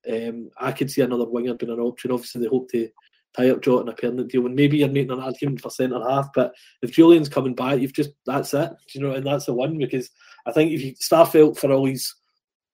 Um, 0.09 0.49
I 0.59 0.71
could 0.71 0.91
see 0.91 1.01
another 1.01 1.27
winger 1.27 1.55
being 1.55 1.71
an 1.71 1.79
option. 1.79 2.11
Obviously, 2.11 2.41
they 2.41 2.47
hope 2.47 2.69
to 2.71 2.89
tie 3.35 3.49
up 3.49 3.61
Jota 3.61 3.81
in 3.81 3.89
a 3.89 3.93
permanent 3.93 4.31
deal. 4.31 4.45
And 4.45 4.55
maybe 4.55 4.77
you're 4.77 4.89
making 4.89 5.11
an 5.11 5.19
argument 5.19 5.61
for 5.61 5.69
centre 5.69 5.99
half, 6.07 6.29
but 6.33 6.53
if 6.81 6.91
Julian's 6.91 7.29
coming 7.29 7.55
back, 7.55 7.79
you've 7.79 7.93
just 7.93 8.11
that's 8.25 8.53
it. 8.53 8.71
You 8.93 9.01
know, 9.01 9.11
and 9.11 9.25
that's 9.25 9.45
the 9.45 9.53
one 9.53 9.77
because 9.77 10.09
I 10.45 10.51
think 10.51 10.71
if 10.71 10.81
you 10.81 10.93
Starfelt 10.95 11.57
for 11.57 11.71
all 11.71 11.85
his, 11.85 12.13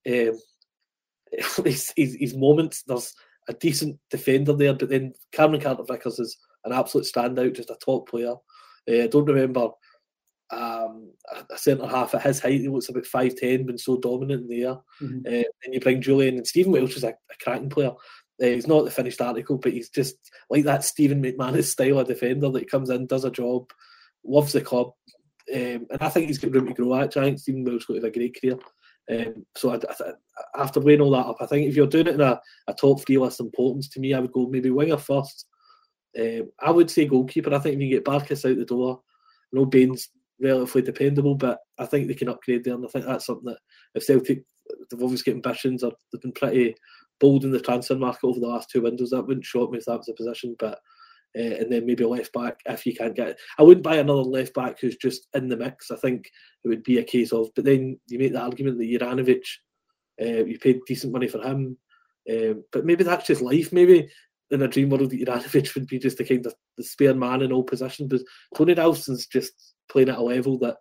um, 0.07 0.39
his, 1.63 1.93
his, 1.95 2.17
his 2.19 2.35
moments, 2.35 2.83
there's 2.87 3.13
a 3.47 3.53
decent 3.53 3.97
defender 4.09 4.53
there, 4.53 4.73
but 4.73 4.89
then 4.89 5.13
Cameron 5.31 5.61
Carter 5.61 5.83
Vickers 5.87 6.19
is 6.19 6.37
an 6.65 6.73
absolute 6.73 7.05
standout, 7.05 7.55
just 7.55 7.69
a 7.69 7.77
top 7.83 8.09
player. 8.09 8.33
Uh, 8.89 9.03
I 9.03 9.07
don't 9.07 9.25
remember 9.25 9.69
um, 10.51 11.11
a 11.49 11.57
centre 11.57 11.87
half 11.87 12.15
at 12.15 12.23
his 12.23 12.39
height, 12.39 12.61
he 12.61 12.67
looks 12.67 12.89
about 12.89 13.03
5'10, 13.03 13.65
been 13.65 13.77
so 13.77 13.97
dominant 13.97 14.43
in 14.43 14.47
the 14.47 14.63
air. 14.63 14.77
Mm-hmm. 15.01 15.19
Uh, 15.27 15.43
and 15.63 15.73
you 15.73 15.79
bring 15.79 16.01
Julian 16.01 16.37
and 16.37 16.47
Stephen 16.47 16.71
Welsh 16.71 16.95
is 16.95 17.03
a, 17.03 17.09
a 17.09 17.43
cracking 17.43 17.69
player. 17.69 17.91
Uh, 18.41 18.45
he's 18.45 18.67
not 18.67 18.85
the 18.85 18.91
finished 18.91 19.21
article, 19.21 19.57
but 19.57 19.73
he's 19.73 19.89
just 19.89 20.15
like 20.49 20.63
that 20.63 20.83
Stephen 20.83 21.21
McManus 21.21 21.63
style 21.65 21.99
of 21.99 22.07
defender 22.07 22.49
that 22.49 22.69
comes 22.69 22.89
in, 22.89 23.05
does 23.05 23.25
a 23.25 23.31
job, 23.31 23.69
loves 24.25 24.53
the 24.53 24.61
club. 24.61 24.91
Um, 25.53 25.87
and 25.89 25.97
I 26.01 26.09
think 26.09 26.27
he's 26.27 26.37
got 26.37 26.51
room 26.51 26.67
to 26.67 26.73
grow 26.73 26.95
at. 26.95 27.17
I 27.17 27.25
think 27.25 27.39
Stephen 27.39 27.63
Welsh 27.63 27.85
got 27.85 28.03
a 28.03 28.11
great 28.11 28.39
career. 28.39 28.57
Um, 29.09 29.45
so 29.55 29.71
I, 29.71 29.75
I, 29.77 30.61
after 30.61 30.79
weighing 30.79 31.01
all 31.01 31.11
that 31.11 31.25
up, 31.25 31.37
I 31.39 31.45
think 31.45 31.67
if 31.67 31.75
you're 31.75 31.87
doing 31.87 32.07
it 32.07 32.15
in 32.15 32.21
a, 32.21 32.39
a 32.67 32.73
top 32.73 33.01
three 33.01 33.17
list 33.17 33.39
importance, 33.39 33.89
to 33.89 33.99
me, 33.99 34.13
I 34.13 34.19
would 34.19 34.31
go 34.31 34.47
maybe 34.47 34.69
winger 34.69 34.97
first. 34.97 35.45
Um, 36.19 36.51
I 36.59 36.71
would 36.71 36.89
say 36.89 37.05
goalkeeper. 37.05 37.53
I 37.53 37.59
think 37.59 37.75
if 37.75 37.81
you 37.81 37.89
get 37.89 38.05
Barkas 38.05 38.49
out 38.49 38.57
the 38.57 38.65
door, 38.65 39.01
no 39.51 39.65
Bain's 39.65 40.09
relatively 40.41 40.83
dependable, 40.83 41.35
but 41.35 41.59
I 41.77 41.85
think 41.85 42.07
they 42.07 42.13
can 42.13 42.29
upgrade 42.29 42.63
there, 42.63 42.75
and 42.75 42.85
I 42.85 42.89
think 42.89 43.05
that's 43.05 43.25
something 43.25 43.45
that 43.45 43.59
if 43.95 44.03
Celtic 44.03 44.43
they've 44.89 45.01
always 45.01 45.23
got 45.23 45.33
ambitions 45.33 45.83
or 45.83 45.91
they've 46.11 46.21
been 46.21 46.31
pretty 46.31 46.75
bold 47.19 47.43
in 47.43 47.51
the 47.51 47.59
transfer 47.59 47.95
market 47.95 48.23
over 48.23 48.39
the 48.39 48.47
last 48.47 48.69
two 48.69 48.81
windows. 48.81 49.09
That 49.09 49.23
wouldn't 49.23 49.45
shock 49.45 49.71
me 49.71 49.77
if 49.77 49.85
that 49.85 49.97
was 49.97 50.09
a 50.09 50.13
position, 50.13 50.55
but 50.59 50.79
uh, 51.37 51.41
and 51.41 51.71
then 51.71 51.85
maybe 51.85 52.03
left 52.03 52.33
back 52.33 52.59
if 52.65 52.85
you 52.85 52.95
can't 52.95 53.15
get 53.15 53.29
it. 53.29 53.39
I 53.57 53.63
wouldn't 53.63 53.83
buy 53.83 53.97
another 53.97 54.21
left 54.21 54.53
back 54.53 54.79
who's 54.79 54.97
just 54.97 55.27
in 55.33 55.47
the 55.47 55.57
mix. 55.57 55.91
I 55.91 55.95
think 55.95 56.29
it 56.63 56.67
would 56.67 56.83
be 56.83 56.97
a 56.97 57.03
case 57.03 57.31
of, 57.31 57.49
but 57.55 57.65
then 57.65 57.99
you 58.07 58.19
make 58.19 58.33
the 58.33 58.41
argument 58.41 58.77
that 58.79 58.89
Juranovic, 58.89 59.43
uh, 60.21 60.45
you 60.45 60.57
paid 60.59 60.79
decent 60.87 61.13
money 61.13 61.27
for 61.27 61.41
him, 61.41 61.77
uh, 62.29 62.55
but 62.71 62.85
maybe 62.85 63.03
that's 63.03 63.27
just 63.27 63.41
life. 63.41 63.71
Maybe 63.71 64.09
in 64.51 64.61
a 64.63 64.67
dream 64.67 64.89
world, 64.89 65.11
that 65.11 65.19
Juranovic 65.19 65.75
would 65.75 65.87
be 65.87 65.99
just 65.99 66.17
the 66.17 66.25
kind 66.25 66.45
of 66.45 66.55
the 66.77 66.83
spare 66.83 67.13
man 67.13 67.41
in 67.41 67.51
all 67.51 67.63
positions. 67.63 68.09
But 68.09 68.21
Tony 68.57 68.73
Ralston's 68.73 69.27
just 69.27 69.75
playing 69.89 70.09
at 70.09 70.17
a 70.17 70.23
level 70.23 70.57
that 70.59 70.77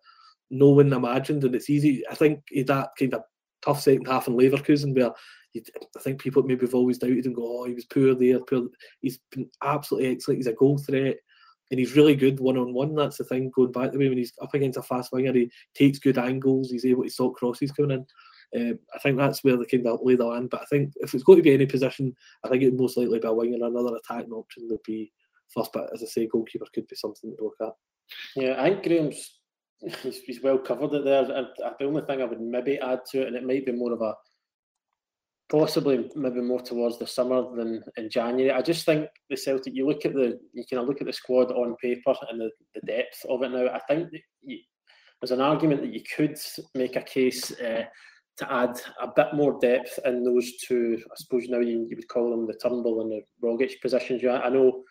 no 0.50 0.70
one 0.70 0.92
imagined, 0.92 1.44
and 1.44 1.54
it's 1.54 1.70
easy. 1.70 2.02
I 2.10 2.14
think 2.14 2.40
that 2.66 2.90
kind 2.98 3.14
of 3.14 3.22
tough 3.62 3.82
second 3.82 4.06
half 4.06 4.28
in 4.28 4.34
Leverkusen 4.34 4.94
where 4.94 5.12
I 5.96 6.00
think 6.00 6.20
people 6.20 6.42
maybe 6.42 6.66
have 6.66 6.74
always 6.74 6.98
doubted 6.98 7.26
and 7.26 7.34
go, 7.34 7.60
oh, 7.60 7.64
he 7.64 7.74
was 7.74 7.84
poor 7.84 8.14
there. 8.14 8.40
Poor. 8.40 8.68
He's 9.00 9.18
been 9.30 9.50
absolutely 9.62 10.10
excellent. 10.10 10.38
He's 10.38 10.46
a 10.46 10.52
goal 10.52 10.78
threat 10.78 11.16
and 11.70 11.78
he's 11.78 11.96
really 11.96 12.16
good 12.16 12.40
one 12.40 12.56
on 12.56 12.72
one. 12.72 12.94
That's 12.94 13.18
the 13.18 13.24
thing. 13.24 13.50
Going 13.54 13.72
back 13.72 13.92
the 13.92 13.98
way 13.98 14.08
when 14.08 14.18
he's 14.18 14.32
up 14.40 14.54
against 14.54 14.78
a 14.78 14.82
fast 14.82 15.12
winger, 15.12 15.32
he 15.32 15.50
takes 15.74 15.98
good 15.98 16.18
angles. 16.18 16.70
He's 16.70 16.84
able 16.84 17.04
to 17.04 17.10
stop 17.10 17.34
crosses 17.34 17.72
coming 17.72 17.90
in. 17.92 18.06
Um, 18.56 18.78
I 18.94 18.98
think 18.98 19.18
that's 19.18 19.44
where 19.44 19.56
they 19.56 19.66
kind 19.66 19.86
of 19.86 20.00
lay 20.02 20.16
the 20.16 20.24
land. 20.24 20.50
But 20.50 20.62
I 20.62 20.64
think 20.66 20.94
if 20.96 21.12
it's 21.12 21.24
going 21.24 21.36
to 21.36 21.42
be 21.42 21.52
any 21.52 21.66
position, 21.66 22.14
I 22.44 22.48
think 22.48 22.62
it 22.62 22.70
would 22.70 22.80
most 22.80 22.96
likely 22.96 23.18
be 23.18 23.28
a 23.28 23.32
winger. 23.32 23.66
Another 23.66 23.96
attacking 23.96 24.32
option 24.32 24.68
would 24.70 24.82
be 24.84 25.12
first. 25.48 25.72
But 25.72 25.90
as 25.92 26.02
I 26.02 26.06
say, 26.06 26.26
goalkeeper 26.26 26.66
could 26.74 26.88
be 26.88 26.96
something 26.96 27.36
to 27.36 27.44
look 27.44 27.56
at. 27.60 27.74
Yeah, 28.34 28.54
I 28.58 28.70
think 28.70 28.84
Graeme's 28.84 29.38
he's, 30.02 30.20
he's 30.22 30.42
well 30.42 30.58
covered 30.58 30.94
it 30.94 31.04
there. 31.04 31.30
And 31.30 31.48
the 31.78 31.84
only 31.84 32.02
thing 32.02 32.22
I 32.22 32.24
would 32.24 32.40
maybe 32.40 32.78
add 32.78 33.00
to 33.10 33.22
it, 33.22 33.28
and 33.28 33.36
it 33.36 33.44
might 33.44 33.66
be 33.66 33.72
more 33.72 33.92
of 33.92 34.00
a 34.00 34.14
possibly 35.50 36.10
maybe 36.14 36.40
more 36.40 36.60
towards 36.60 36.98
the 36.98 37.06
summer 37.06 37.42
than 37.56 37.82
in 37.96 38.10
January. 38.10 38.52
I 38.52 38.62
just 38.62 38.84
think 38.84 39.08
the 39.30 39.36
Celtic. 39.36 39.74
You 39.74 39.86
look 39.86 40.04
at 40.04 40.14
the 40.14 40.38
you 40.52 40.64
kind 40.70 40.82
of 40.82 40.88
look 40.88 41.00
at 41.00 41.06
the 41.06 41.12
squad 41.12 41.50
on 41.52 41.76
paper 41.82 42.14
and 42.30 42.40
the, 42.40 42.50
the 42.74 42.80
depth 42.86 43.24
of 43.28 43.42
it 43.42 43.50
now. 43.50 43.68
I 43.68 43.80
think 43.88 44.10
you, 44.42 44.58
there's 45.20 45.32
an 45.32 45.40
argument 45.40 45.80
that 45.82 45.92
you 45.92 46.02
could 46.16 46.38
make 46.74 46.96
a 46.96 47.02
case 47.02 47.50
uh, 47.60 47.84
to 48.36 48.52
add 48.52 48.80
a 49.00 49.08
bit 49.08 49.34
more 49.34 49.58
depth 49.60 49.98
in 50.04 50.22
those 50.22 50.56
two. 50.58 51.02
I 51.10 51.14
suppose 51.16 51.48
now 51.48 51.58
you, 51.58 51.86
you 51.88 51.96
would 51.96 52.08
call 52.08 52.30
them 52.30 52.46
the 52.46 52.54
Turnbull 52.54 53.00
and 53.00 53.10
the 53.10 53.22
Rogic 53.42 53.80
positions. 53.82 54.22
I 54.24 54.48
know 54.48 54.84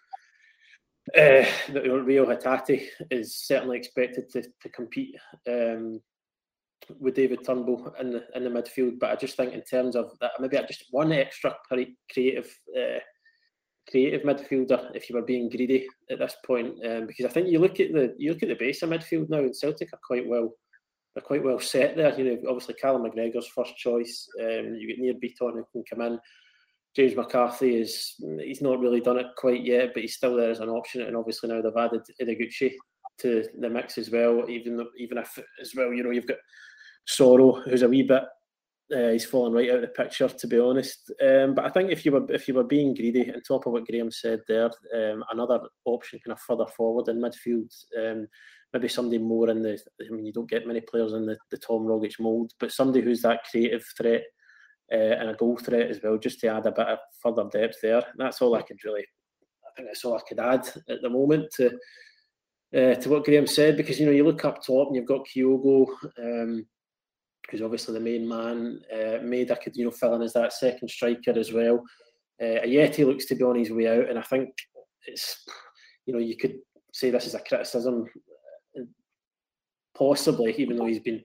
uh, 1.15 1.45
that 1.69 2.03
Reo 2.05 2.25
Hatate 2.25 2.87
is 3.09 3.37
certainly 3.37 3.77
expected 3.77 4.29
to, 4.31 4.41
to 4.41 4.69
compete 4.69 5.15
um, 5.47 6.01
with 6.99 7.15
David 7.15 7.45
Turnbull 7.45 7.93
in 7.99 8.11
the 8.11 8.25
in 8.35 8.43
the 8.43 8.49
midfield, 8.49 8.99
but 8.99 9.11
I 9.11 9.15
just 9.15 9.35
think 9.37 9.53
in 9.53 9.63
terms 9.63 9.95
of 9.95 10.11
that, 10.21 10.31
maybe 10.39 10.57
just 10.67 10.85
one 10.91 11.11
extra 11.11 11.55
creative 12.09 12.57
uh, 12.77 12.99
creative 13.89 14.23
midfielder 14.23 14.91
if 14.95 15.09
you 15.09 15.15
were 15.15 15.21
being 15.21 15.49
greedy 15.49 15.87
at 16.09 16.19
this 16.19 16.35
point, 16.45 16.73
um, 16.85 17.07
because 17.07 17.25
I 17.25 17.29
think 17.29 17.47
you 17.47 17.59
look 17.59 17.79
at 17.79 17.93
the 17.93 18.15
you 18.17 18.31
look 18.31 18.43
at 18.43 18.49
the 18.49 18.55
base 18.55 18.81
of 18.81 18.89
midfield 18.89 19.29
now, 19.29 19.39
and 19.39 19.55
Celtic 19.55 19.93
are 19.93 19.99
quite 20.05 20.27
well 20.27 20.53
they're 21.13 21.23
quite 21.23 21.43
well 21.43 21.59
set 21.59 21.95
there. 21.95 22.17
You 22.19 22.25
know, 22.25 22.49
obviously 22.49 22.75
Callum 22.75 23.03
McGregor's 23.03 23.47
first 23.47 23.75
choice. 23.75 24.27
Um, 24.39 24.75
you 24.75 24.87
get 24.87 24.99
Nir 24.99 25.13
Bitton 25.13 25.55
who 25.55 25.65
can 25.71 25.83
come 25.89 26.01
in. 26.01 26.19
James 26.95 27.15
McCarthy 27.15 27.75
is 27.75 28.15
he's 28.39 28.61
not 28.61 28.79
really 28.79 29.01
done 29.01 29.17
it 29.19 29.27
quite 29.35 29.63
yet, 29.63 29.91
but 29.93 30.01
he's 30.01 30.15
still 30.15 30.35
there 30.35 30.51
as 30.51 30.59
an 30.59 30.69
option. 30.69 31.01
And 31.01 31.15
obviously 31.15 31.49
now 31.49 31.61
they've 31.61 31.71
added 31.75 32.01
Ideguchi 32.21 32.73
to 33.19 33.47
the 33.59 33.69
mix 33.69 33.97
as 33.97 34.09
well. 34.09 34.49
Even 34.49 34.85
even 34.97 35.17
if 35.17 35.39
as 35.61 35.73
well, 35.75 35.93
you 35.93 36.03
know, 36.03 36.11
you've 36.11 36.27
got 36.27 36.37
Soro, 37.07 37.63
who's 37.63 37.81
a 37.81 37.89
wee 37.89 38.03
bit 38.03 38.23
uh, 38.95 39.09
he's 39.09 39.25
fallen 39.25 39.53
right 39.53 39.69
out 39.69 39.77
of 39.77 39.81
the 39.81 39.87
picture, 39.87 40.27
to 40.27 40.47
be 40.47 40.59
honest. 40.59 41.11
Um, 41.21 41.55
but 41.55 41.65
I 41.65 41.69
think 41.69 41.91
if 41.91 42.05
you 42.05 42.11
were 42.11 42.25
if 42.29 42.47
you 42.47 42.53
were 42.53 42.63
being 42.63 42.93
greedy, 42.93 43.31
on 43.33 43.41
top 43.41 43.65
of 43.65 43.73
what 43.73 43.85
Graeme 43.85 44.11
said 44.11 44.41
there, 44.47 44.71
um, 44.95 45.23
another 45.31 45.59
option 45.85 46.19
kind 46.25 46.33
of 46.33 46.39
further 46.39 46.65
forward 46.67 47.09
in 47.09 47.21
midfield, 47.21 47.73
um, 47.99 48.27
maybe 48.73 48.87
somebody 48.87 49.17
more 49.17 49.49
in 49.49 49.61
the. 49.61 49.79
I 50.01 50.13
mean, 50.13 50.25
you 50.25 50.33
don't 50.33 50.49
get 50.49 50.67
many 50.67 50.81
players 50.81 51.13
in 51.13 51.25
the, 51.25 51.37
the 51.51 51.57
Tom 51.57 51.85
Rogic 51.85 52.19
mould, 52.19 52.51
but 52.59 52.71
somebody 52.71 53.03
who's 53.03 53.21
that 53.23 53.43
creative 53.49 53.85
threat 53.97 54.23
uh, 54.91 54.95
and 54.95 55.29
a 55.29 55.33
goal 55.33 55.57
threat 55.57 55.89
as 55.89 55.99
well, 56.01 56.17
just 56.17 56.39
to 56.41 56.47
add 56.47 56.65
a 56.65 56.71
bit 56.71 56.87
of 56.87 56.99
further 57.21 57.49
depth 57.51 57.77
there. 57.81 58.03
That's 58.17 58.41
all 58.41 58.55
I 58.55 58.61
could 58.61 58.77
really, 58.85 59.01
I 59.65 59.69
think 59.75 59.89
that's 59.89 60.05
all 60.05 60.15
I 60.15 60.21
could 60.27 60.39
add 60.39 60.65
at 60.89 61.01
the 61.01 61.09
moment 61.09 61.51
to 61.57 61.77
uh, 62.75 62.95
to 62.95 63.09
what 63.09 63.23
Graeme 63.23 63.47
said, 63.47 63.77
because 63.77 63.99
you 63.99 64.05
know 64.05 64.11
you 64.11 64.25
look 64.25 64.43
up 64.45 64.63
top 64.63 64.87
and 64.87 64.95
you've 64.95 65.05
got 65.05 65.25
Kyogo, 65.25 65.87
um, 66.19 66.65
who's 67.49 67.61
obviously 67.61 67.93
the 67.93 67.99
main 67.99 68.27
man. 68.27 68.81
Uh, 68.91 69.19
Maeda 69.23 69.59
could 69.59 69.75
you 69.75 69.85
know 69.85 69.91
fill 69.91 70.15
in 70.15 70.21
as 70.21 70.33
that 70.33 70.53
second 70.53 70.89
striker 70.89 71.31
as 71.31 71.53
well. 71.53 71.83
Uh, 72.41 72.61
Ajeti 72.65 73.05
looks 73.05 73.25
to 73.25 73.35
be 73.35 73.43
on 73.43 73.57
his 73.57 73.71
way 73.71 73.87
out, 73.87 74.09
and 74.09 74.19
I 74.19 74.23
think 74.23 74.49
it's 75.05 75.45
you 76.05 76.13
know 76.13 76.19
you 76.19 76.35
could 76.35 76.55
say 76.93 77.09
this 77.09 77.27
is 77.27 77.35
a 77.35 77.39
criticism, 77.39 78.05
uh, 78.77 78.83
possibly 79.97 80.53
even 80.57 80.77
though 80.77 80.87
he's 80.87 80.99
been 80.99 81.23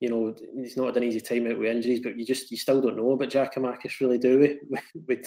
you 0.00 0.10
know, 0.10 0.34
he's 0.54 0.76
not 0.76 0.86
had 0.86 0.98
an 0.98 1.04
easy 1.04 1.20
time 1.20 1.46
out 1.46 1.58
with 1.58 1.70
injuries, 1.70 2.00
but 2.00 2.18
you 2.18 2.24
just 2.24 2.50
you 2.50 2.58
still 2.58 2.82
don't 2.82 2.98
know 2.98 3.12
about 3.12 3.30
Giakoumakis 3.30 3.98
really, 4.00 4.18
do 4.18 4.58
we? 5.08 5.22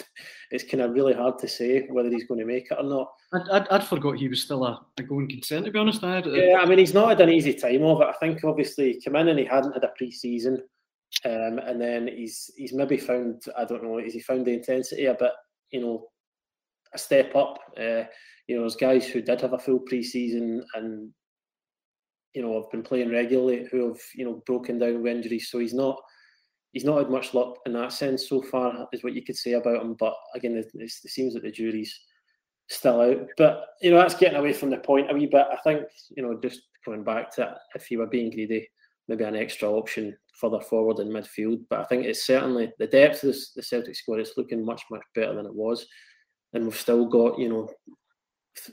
it's 0.51 0.63
kind 0.63 0.81
of 0.81 0.91
really 0.91 1.13
hard 1.13 1.39
to 1.39 1.47
say 1.47 1.87
whether 1.89 2.09
he's 2.09 2.25
going 2.25 2.39
to 2.39 2.45
make 2.45 2.67
it 2.69 2.77
or 2.79 2.83
not. 2.83 3.11
I'd, 3.33 3.49
I'd, 3.49 3.67
I'd 3.69 3.83
forgot 3.83 4.17
he 4.17 4.27
was 4.27 4.43
still 4.43 4.63
a, 4.65 4.85
a 4.97 5.03
going 5.03 5.27
concern, 5.27 5.63
to 5.63 5.71
be 5.71 5.79
honest. 5.79 6.03
I 6.03 6.19
yeah, 6.19 6.59
I 6.59 6.65
mean, 6.67 6.77
he's 6.77 6.93
not 6.93 7.09
had 7.09 7.21
an 7.21 7.29
easy 7.29 7.53
time 7.53 7.83
of 7.83 8.01
it. 8.01 8.07
I 8.07 8.13
think 8.19 8.43
obviously 8.43 8.93
he 8.93 9.01
came 9.01 9.15
in 9.15 9.29
and 9.29 9.39
he 9.39 9.45
hadn't 9.45 9.73
had 9.73 9.83
a 9.83 9.91
pre-season, 9.97 10.61
um, 11.25 11.59
and 11.65 11.81
then 11.81 12.07
he's 12.07 12.51
he's 12.55 12.73
maybe 12.73 12.97
found 12.97 13.41
I 13.57 13.65
don't 13.65 13.83
know, 13.83 13.97
is 13.97 14.13
he 14.13 14.19
found 14.19 14.45
the 14.45 14.53
intensity 14.53 15.05
a 15.05 15.15
bit, 15.15 15.31
you 15.71 15.81
know, 15.81 16.05
a 16.93 16.97
step 16.99 17.35
up. 17.35 17.57
Uh, 17.75 18.03
you 18.47 18.55
know, 18.55 18.61
there's 18.61 18.75
guys 18.75 19.07
who 19.07 19.21
did 19.21 19.41
have 19.41 19.53
a 19.53 19.59
full 19.59 19.79
pre-season 19.79 20.63
and 20.75 21.11
you 22.33 22.41
know, 22.41 22.61
have 22.61 22.71
been 22.71 22.83
playing 22.83 23.11
regularly 23.11 23.67
who 23.71 23.87
have, 23.87 23.99
you 24.15 24.25
know, 24.25 24.43
broken 24.45 24.79
down 24.79 25.01
with 25.01 25.11
injuries. 25.11 25.49
So 25.49 25.59
he's 25.59 25.73
not 25.73 25.97
he's 26.71 26.85
not 26.85 26.99
had 26.99 27.09
much 27.09 27.33
luck 27.33 27.57
in 27.65 27.73
that 27.73 27.91
sense 27.91 28.29
so 28.29 28.41
far, 28.41 28.87
is 28.93 29.03
what 29.03 29.13
you 29.13 29.23
could 29.23 29.37
say 29.37 29.53
about 29.53 29.81
him. 29.81 29.95
But 29.99 30.13
again, 30.35 30.55
it, 30.55 30.69
it 30.75 30.91
seems 30.91 31.33
that 31.33 31.43
the 31.43 31.51
jury's 31.51 31.99
still 32.69 33.01
out. 33.01 33.27
But 33.37 33.65
you 33.81 33.91
know, 33.91 33.97
that's 33.97 34.15
getting 34.15 34.37
away 34.37 34.53
from 34.53 34.69
the 34.69 34.77
point 34.77 35.11
a 35.11 35.13
wee 35.13 35.25
bit. 35.25 35.47
I 35.51 35.57
think, 35.63 35.83
you 36.15 36.23
know, 36.23 36.39
just 36.41 36.61
coming 36.85 37.03
back 37.03 37.33
to 37.35 37.55
if 37.75 37.89
you 37.89 37.99
were 37.99 38.07
being 38.07 38.31
greedy, 38.31 38.67
maybe 39.07 39.23
an 39.23 39.35
extra 39.35 39.69
option 39.69 40.15
further 40.39 40.61
forward 40.61 40.99
in 40.99 41.09
midfield. 41.09 41.61
But 41.69 41.79
I 41.79 41.83
think 41.85 42.05
it's 42.05 42.25
certainly 42.25 42.71
the 42.79 42.87
depth 42.87 43.23
of 43.23 43.35
the 43.55 43.63
Celtic 43.63 43.95
squad 43.95 44.19
is 44.19 44.33
looking 44.37 44.63
much, 44.63 44.83
much 44.91 45.03
better 45.15 45.33
than 45.33 45.45
it 45.45 45.53
was. 45.53 45.85
And 46.53 46.63
we've 46.63 46.75
still 46.75 47.05
got, 47.05 47.37
you 47.37 47.49
know, 47.49 47.69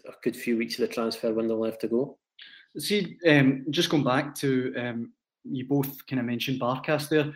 a 0.06 0.12
good 0.22 0.36
few 0.36 0.56
weeks 0.56 0.78
of 0.78 0.88
the 0.88 0.94
transfer 0.94 1.32
window 1.32 1.56
left 1.56 1.80
to 1.82 1.88
go. 1.88 2.18
See, 2.78 3.16
um, 3.26 3.64
just 3.70 3.90
going 3.90 4.04
back 4.04 4.34
to 4.36 4.74
um, 4.76 5.12
you 5.44 5.66
both 5.66 6.06
kind 6.06 6.20
of 6.20 6.26
mentioned 6.26 6.60
Barkas 6.60 7.08
there. 7.08 7.32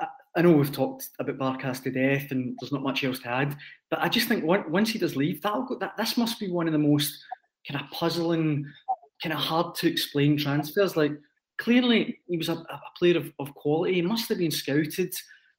I, 0.00 0.06
I, 0.36 0.42
know 0.42 0.52
we've 0.52 0.72
talked 0.72 1.10
about 1.18 1.38
Barkas 1.38 1.82
to 1.82 1.90
death, 1.90 2.30
and 2.30 2.56
there's 2.60 2.72
not 2.72 2.82
much 2.82 3.04
else 3.04 3.18
to 3.20 3.28
add. 3.28 3.56
But 3.90 4.00
I 4.00 4.08
just 4.08 4.28
think 4.28 4.44
once 4.44 4.90
he 4.90 4.98
does 4.98 5.16
leave, 5.16 5.42
that'll 5.42 5.64
go, 5.64 5.78
that 5.78 5.96
this 5.96 6.16
must 6.16 6.40
be 6.40 6.50
one 6.50 6.66
of 6.66 6.72
the 6.72 6.78
most 6.78 7.22
kind 7.68 7.82
of 7.82 7.90
puzzling, 7.90 8.66
kind 9.22 9.32
of 9.32 9.38
hard 9.38 9.74
to 9.76 9.90
explain 9.90 10.36
transfers. 10.36 10.96
Like 10.96 11.12
clearly, 11.58 12.20
he 12.26 12.38
was 12.38 12.48
a, 12.48 12.54
a 12.54 12.80
player 12.98 13.18
of, 13.18 13.32
of 13.38 13.54
quality. 13.54 13.94
He 13.94 14.02
must 14.02 14.28
have 14.28 14.38
been 14.38 14.50
scouted 14.50 15.14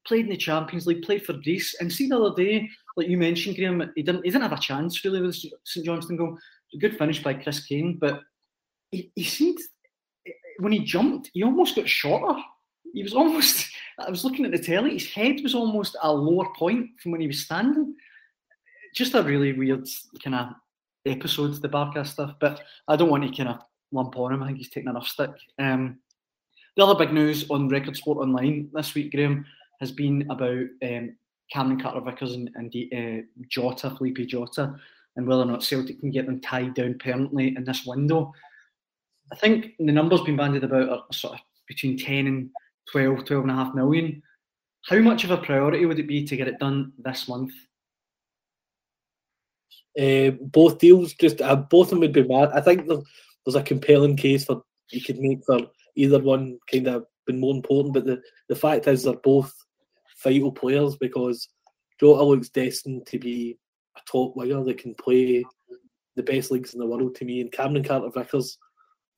played 0.06 0.26
in 0.26 0.32
the 0.32 0.38
Champions 0.38 0.86
League, 0.86 1.04
played 1.04 1.26
for 1.26 1.34
Greece, 1.34 1.76
and 1.80 1.92
see 1.92 2.08
the 2.08 2.20
other 2.20 2.36
day, 2.36 2.70
like 2.96 3.08
you 3.08 3.18
mentioned, 3.18 3.56
Graeme, 3.56 3.92
he 3.96 4.04
didn't 4.04 4.24
he 4.24 4.32
didn't 4.32 4.44
have 4.44 4.58
a 4.58 4.62
chance 4.62 5.04
really 5.04 5.22
with 5.22 5.36
St 5.64 5.86
Johnstone 5.86 6.18
goal. 6.18 6.38
Good 6.80 6.98
finish 6.98 7.22
by 7.22 7.36
Chris 7.36 7.66
Kane, 7.66 7.98
but 8.00 8.22
he, 8.94 9.12
he 9.16 9.24
seemed 9.24 9.60
when 10.60 10.72
he 10.72 10.80
jumped, 10.80 11.32
he 11.34 11.44
almost 11.44 11.76
got 11.76 11.88
shorter. 11.88 12.40
He 12.94 13.04
was 13.04 13.14
almost. 13.14 13.70
I 14.00 14.10
was 14.10 14.24
looking 14.24 14.46
at 14.46 14.52
the 14.52 14.60
telly. 14.60 14.94
His 14.94 15.08
head 15.08 15.42
was 15.42 15.56
almost 15.56 15.96
a 16.02 16.12
lower 16.12 16.48
point 16.56 16.90
from 17.02 17.12
when 17.12 17.22
he 17.22 17.28
was 17.28 17.44
standing. 17.44 17.96
Just 18.96 19.16
a 19.16 19.24
really 19.24 19.54
weird 19.54 19.88
kind 20.24 20.36
of 20.36 20.50
episode, 21.06 21.60
the 21.62 21.70
Barkas 21.70 22.08
stuff. 22.08 22.36
But 22.40 22.62
I 22.88 22.96
don't 22.96 23.10
want 23.10 23.24
to 23.24 23.36
kind 23.36 23.50
of 23.50 23.60
lump 23.92 24.18
on 24.18 24.34
him. 24.34 24.44
I 24.44 24.48
think 24.48 24.60
he's 24.60 24.70
taking 24.70 24.90
enough 24.90 25.08
stick. 25.08 25.32
Um, 25.60 26.00
the 26.76 26.86
other 26.86 27.04
big 27.04 27.14
news 27.14 27.50
on 27.50 27.70
Record 27.70 27.98
Sport 27.98 28.20
Online 28.20 28.70
this 28.74 28.94
week, 28.94 29.12
Graeme, 29.12 29.46
has 29.80 29.92
been 29.92 30.28
about 30.30 30.66
um, 30.84 31.16
Cameron 31.52 31.82
Carter 31.82 32.02
Vickers 32.02 32.34
and, 32.34 32.50
and 32.56 32.74
uh, 32.94 33.26
Jota, 33.50 33.92
Felipe 33.92 34.28
Jota, 34.28 34.76
and 35.16 35.28
whether 35.28 35.44
or 35.44 35.46
not 35.46 35.64
Celtic 35.64 36.00
can 36.00 36.12
get 36.12 36.26
them 36.26 36.42
tied 36.42 36.74
down 36.74 36.98
permanently 37.00 37.56
in 37.56 37.64
this 37.64 37.86
window. 37.86 38.34
I 39.34 39.36
think 39.36 39.74
the 39.80 39.92
numbers 39.92 40.22
being 40.22 40.38
bandied 40.38 40.64
about 40.64 40.90
are 40.90 41.04
sort 41.12 41.34
of 41.34 41.40
between 41.68 41.98
10 41.98 42.28
and 42.28 42.50
12, 42.92 43.26
12 43.26 43.44
and 43.44 43.52
a 43.52 43.56
half 43.56 43.74
million. 43.74 44.22
How 44.86 45.00
much 45.00 45.24
of 45.24 45.32
a 45.32 45.38
priority 45.38 45.88
would 45.88 45.98
it 45.98 46.08
be 46.08 46.24
to 46.24 46.38
get 46.38 46.48
it 46.48 46.60
done 46.60 46.94
this 47.00 47.28
month? 47.28 47.52
Uh, 50.00 50.32
both 50.40 50.78
deals, 50.78 51.14
just 51.14 51.42
uh, 51.42 51.56
both 51.56 51.88
of 51.88 51.90
them 51.92 52.02
would 52.02 52.14
be 52.14 52.28
mad. 52.28 52.52
I 52.54 52.62
think 52.62 52.88
there's, 52.88 53.56
a 53.56 53.64
compelling 53.64 54.16
case 54.16 54.46
for 54.46 54.62
you 54.92 55.02
could 55.02 55.20
make 55.20 55.40
for 55.46 55.60
either 55.96 56.20
one 56.20 56.60
kind 56.72 56.88
of 56.88 57.06
been 57.26 57.40
more 57.40 57.56
important. 57.56 57.96
But 57.96 58.06
the, 58.06 58.22
the 58.50 58.56
fact 58.56 58.88
is, 58.88 59.04
they're 59.04 59.14
both 59.16 59.52
vital 60.24 60.52
players 60.52 60.96
because 60.96 61.50
Jota 62.00 62.24
looks 62.24 62.50
destined 62.50 63.08
to 63.08 63.18
be 63.18 63.58
a 63.98 64.02
top 64.10 64.36
winger 64.36 64.64
that 64.64 64.78
can 64.78 64.94
play 64.94 65.44
the 66.16 66.24
best 66.24 66.52
leagues 66.52 66.74
in 66.76 66.80
the 66.80 66.86
world 66.86 67.16
to 67.16 67.26
me. 67.26 67.42
And 67.42 67.52
Cameron 67.52 67.84
Carter 67.84 68.12
Vickers 68.14 68.58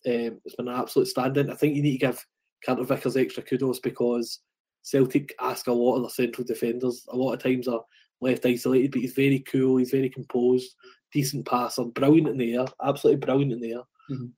um, 0.08 0.40
has 0.44 0.56
been 0.58 0.68
an 0.68 0.80
absolute 0.80 1.08
stand-in. 1.08 1.52
I 1.52 1.56
think 1.56 1.76
you 1.76 1.82
need 1.82 2.00
to 2.00 2.08
give 2.08 2.26
Carter 2.66 2.84
Vickers 2.84 3.18
extra 3.18 3.44
kudos 3.44 3.80
because 3.80 4.42
Celtic 4.84 5.34
ask 5.42 5.68
a 5.68 5.72
lot 5.72 5.96
of 5.98 6.04
their 6.04 6.10
central 6.10 6.46
defenders. 6.46 7.06
A 7.10 7.16
lot 7.16 7.34
of 7.34 7.42
times 7.42 7.68
are 7.68 7.82
left 8.22 8.46
isolated, 8.46 8.92
but 8.92 9.02
he's 9.02 9.14
very 9.14 9.40
cool. 9.40 9.78
He's 9.78 9.92
very 9.92 10.10
composed, 10.10 10.76
decent 11.12 11.46
passer, 11.46 11.86
brilliant 11.86 12.30
in 12.30 12.38
the 12.38 12.56
air, 12.56 12.66
absolutely 12.84 13.20
brilliant 13.20 13.54
in 13.54 13.62
the 13.62 13.74
air. 13.74 13.84
Mm-hmm. 14.12 14.24
Um, 14.24 14.32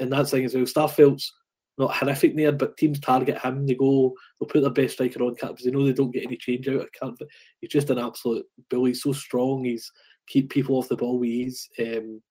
and 0.00 0.12
that's 0.12 0.30
thing 0.30 0.44
as 0.44 0.54
well. 0.54 0.64
Starfelt's 0.64 1.32
not 1.78 1.94
horrific 1.94 2.36
there, 2.36 2.52
but 2.52 2.76
teams 2.76 3.00
target 3.00 3.40
him. 3.40 3.66
They 3.66 3.74
go, 3.74 4.14
they'll 4.38 4.48
put 4.48 4.62
their 4.62 4.70
best 4.70 4.94
striker 4.94 5.22
on 5.22 5.34
because 5.34 5.64
they 5.64 5.70
know 5.70 5.84
they 5.84 5.92
don't 5.92 6.12
get 6.12 6.24
any 6.24 6.36
change 6.36 6.68
out 6.68 6.88
of. 7.02 7.18
But 7.18 7.28
he's 7.60 7.70
just 7.70 7.90
an 7.90 7.98
absolute 7.98 8.46
bully. 8.70 8.90
He's 8.90 9.02
so 9.02 9.12
strong. 9.12 9.64
He's 9.64 9.90
keep 10.28 10.50
people 10.50 10.76
off 10.76 10.88
the 10.88 10.96
ball 10.96 11.18
with 11.18 11.28
ease. 11.28 11.68
Um, 11.80 12.22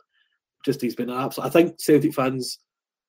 just 0.63 0.81
he's 0.81 0.95
been 0.95 1.09
an 1.09 1.19
absolute. 1.19 1.47
I 1.47 1.49
think 1.49 1.79
Celtic 1.79 2.13
fans, 2.13 2.59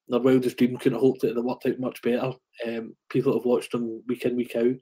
their 0.08 0.20
wildest 0.20 0.56
dream 0.56 0.76
couldn't 0.76 0.94
have 0.94 1.02
hoped 1.02 1.22
that 1.22 1.36
it 1.36 1.44
worked 1.44 1.66
out 1.66 1.78
much 1.78 2.02
better. 2.02 2.32
Um, 2.66 2.94
people 3.08 3.32
that 3.32 3.38
have 3.38 3.46
watched 3.46 3.72
them 3.72 4.02
week 4.06 4.24
in 4.24 4.36
week 4.36 4.54
out. 4.56 4.76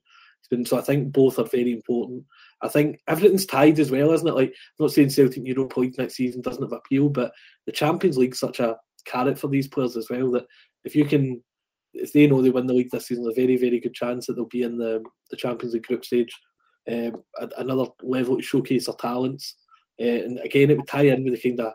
Been 0.51 0.67
so. 0.67 0.77
I 0.77 0.83
think 0.83 1.13
both 1.13 1.39
are 1.39 1.45
very 1.45 1.73
important. 1.73 2.25
I 2.63 2.69
think 2.69 2.99
everything's 3.09 3.47
tied 3.47 3.79
as 3.79 3.91
well, 3.91 4.13
isn't 4.13 4.27
it? 4.27 4.35
Like 4.35 4.49
I'm 4.49 4.85
not 4.85 4.91
saying 4.91 5.11
Celtic 5.11 5.47
Europa 5.47 5.81
League 5.81 5.97
next 5.97 6.17
season 6.17 6.43
doesn't 6.43 6.63
have 6.63 6.73
appeal, 6.73 7.09
but 7.09 7.33
the 7.67 7.73
Champions 7.73 8.19
League's 8.19 8.41
such 8.41 8.61
a 8.61 8.77
carrot 9.07 9.39
for 9.39 9.49
these 9.49 9.69
players 9.69 9.97
as 9.97 10.11
well 10.11 10.31
that 10.33 10.45
if 10.85 10.95
you 10.97 11.05
can, 11.05 11.43
if 11.95 12.13
they 12.13 12.27
know 12.27 12.43
they 12.43 12.51
win 12.51 12.67
the 12.67 12.75
league 12.75 12.91
this 12.91 13.07
season, 13.07 13.25
a 13.31 13.35
very 13.35 13.57
very 13.57 13.81
good 13.81 13.95
chance 13.95 14.27
that 14.27 14.35
they'll 14.35 14.47
be 14.47 14.63
in 14.63 14.77
the 14.77 15.03
the 15.31 15.37
Champions 15.37 15.75
League 15.75 15.85
group 15.85 16.05
stage. 16.05 16.37
Um, 16.91 17.23
another 17.57 17.87
level 18.03 18.37
to 18.37 18.43
showcase 18.43 18.87
their 18.87 18.97
talents, 18.97 19.55
uh, 20.01 20.05
and 20.05 20.39
again 20.41 20.71
it 20.71 20.77
would 20.77 20.89
tie 20.89 21.03
in 21.03 21.25
with 21.25 21.41
the 21.41 21.49
kind 21.49 21.61
of 21.61 21.73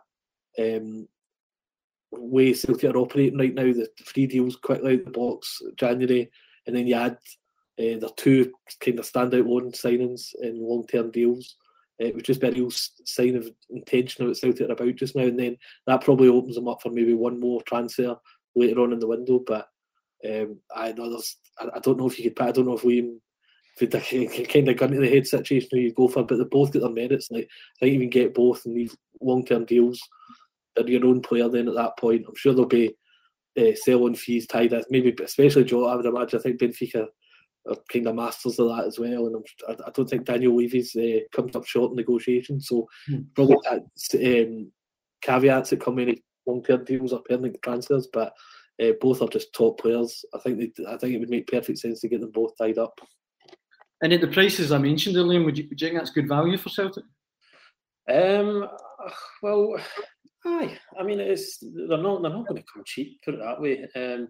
um, 0.60 1.08
way 2.12 2.54
Celtic 2.54 2.96
are 2.96 2.98
operating 2.98 3.38
right 3.38 3.54
now. 3.54 3.64
The 3.64 3.90
free 4.04 4.28
deals 4.28 4.56
quickly 4.56 4.94
out 4.94 5.06
the 5.06 5.12
box 5.12 5.62
January, 5.76 6.30
and 6.66 6.76
then 6.76 6.88
you 6.88 6.96
add 6.96 7.18
uh, 7.80 7.98
their 8.00 8.10
two 8.16 8.52
kind 8.80 9.00
of 9.00 9.06
standout 9.06 9.48
loan 9.48 9.72
signings 9.72 10.34
and 10.42 10.58
long 10.58 10.86
term 10.88 11.12
deals. 11.12 11.56
It 12.00 12.14
was 12.14 12.24
just 12.24 12.44
a 12.44 12.52
real 12.52 12.70
sign 12.72 13.36
of 13.36 13.50
intention 13.70 14.24
of 14.24 14.30
what 14.30 14.38
Celtic 14.38 14.70
are 14.70 14.74
about 14.74 14.96
just 14.96 15.16
now, 15.16 15.24
and 15.24 15.40
then 15.40 15.58
that 15.88 16.02
probably 16.02 16.28
opens 16.28 16.56
them 16.56 16.68
up 16.68 16.82
for 16.82 16.90
maybe 16.90 17.14
one 17.14 17.40
more 17.40 17.62
transfer 17.64 18.16
later 18.56 18.82
on 18.82 18.94
in 18.94 19.00
the 19.00 19.08
window. 19.08 19.40
But 19.46 19.68
um, 20.26 20.60
I 20.76 20.92
know 20.94 21.20
I, 21.60 21.80
don't 21.80 21.98
know 21.98 22.08
if 22.08 22.20
you 22.20 22.32
could, 22.32 22.42
I 22.42 22.52
don't 22.52 22.66
know 22.66 22.74
if 22.74 22.84
Liam, 22.84 23.18
if 23.80 23.94
it's 23.94 24.54
kind 24.54 24.70
of 24.70 24.78
gun 24.78 24.92
to 24.92 25.00
the 25.00 25.10
head 25.10 25.28
situation 25.28 25.70
you 25.74 25.94
go 25.94 26.08
for, 26.08 26.24
but 26.24 26.38
they 26.38 26.44
both 26.44 26.72
got 26.72 26.82
their 26.82 26.90
merits. 26.90 27.30
Like 27.32 27.50
you 27.82 28.00
can 28.00 28.10
get 28.10 28.34
both 28.34 28.66
in 28.66 28.74
these 28.74 28.96
long 29.22 29.46
term 29.46 29.66
deals. 29.66 30.00
And 30.78 30.90
your 30.90 31.06
own 31.06 31.22
player 31.22 31.50
then 31.50 31.68
at 31.68 31.76
that 31.76 31.98
point. 31.98 32.26
I'm 32.28 32.36
sure 32.36 32.54
there'll 32.54 32.68
be 32.68 32.96
uh, 33.60 33.76
selling 33.76 34.16
fees 34.16 34.48
tied 34.48 34.74
in, 34.74 34.84
maybe 34.90 35.16
especially 35.24 35.64
Joe. 35.64 35.88
I 35.88 35.96
would 35.96 36.06
imagine. 36.06 36.40
I 36.40 36.44
think 36.44 36.60
Benfica 36.60 37.08
are 37.70 37.76
kind 37.92 38.08
of 38.08 38.16
masters 38.16 38.60
of 38.60 38.70
that 38.70 38.86
as 38.86 39.00
well. 39.00 39.28
And 39.28 39.46
I, 39.68 39.72
I 39.88 39.92
don't 39.92 40.10
think 40.10 40.26
Daniel 40.26 40.56
Levy's 40.56 40.96
uh, 40.96 41.20
comes 41.34 41.56
up 41.56 41.66
short 41.66 41.92
in 41.92 41.98
negotiations. 41.98 42.68
So 42.68 42.88
hmm. 43.08 43.22
probably 43.36 43.58
um, 43.68 44.72
caveats 45.22 45.72
that 45.72 45.82
come 45.82 46.00
in 46.00 46.16
long 46.46 46.64
term 46.64 46.84
deals 46.86 47.14
or 47.14 47.22
permanent 47.22 47.58
transfers, 47.64 48.08
but 48.12 48.34
uh, 48.82 48.92
both 49.02 49.22
are 49.22 49.28
just 49.28 49.54
top 49.54 49.80
players. 49.80 50.24
I 50.34 50.40
think 50.40 50.60
they, 50.60 50.86
I 50.86 50.98
think 50.98 51.14
it 51.14 51.20
would 51.20 51.30
make 51.30 51.48
perfect 51.48 51.80
sense 51.80 52.02
to 52.02 52.08
get 52.08 52.22
them 52.22 52.32
both 52.32 52.58
tied 52.58 52.78
up. 52.78 53.00
And 54.02 54.14
at 54.14 54.22
the 54.22 54.28
prices 54.28 54.72
I 54.72 54.78
mentioned 54.78 55.18
earlier, 55.18 55.44
would 55.44 55.58
you, 55.58 55.66
would 55.70 55.82
you 55.82 55.88
think 55.88 56.00
that's 56.00 56.12
good 56.12 56.28
value 56.28 56.58
for 56.58 56.70
Celtic? 56.70 57.04
Um, 58.10 58.68
well, 59.42 59.76
aye. 60.48 60.78
I 61.00 61.04
mean, 61.04 61.20
it's 61.20 61.58
they're 61.60 61.98
not 61.98 62.22
they're 62.22 62.32
not 62.32 62.48
going 62.48 62.62
to 62.62 62.68
come 62.74 62.84
cheap. 62.86 63.20
Put 63.24 63.36
it 63.36 63.42
that 63.42 63.62
way. 63.62 63.88
Um, 63.96 64.30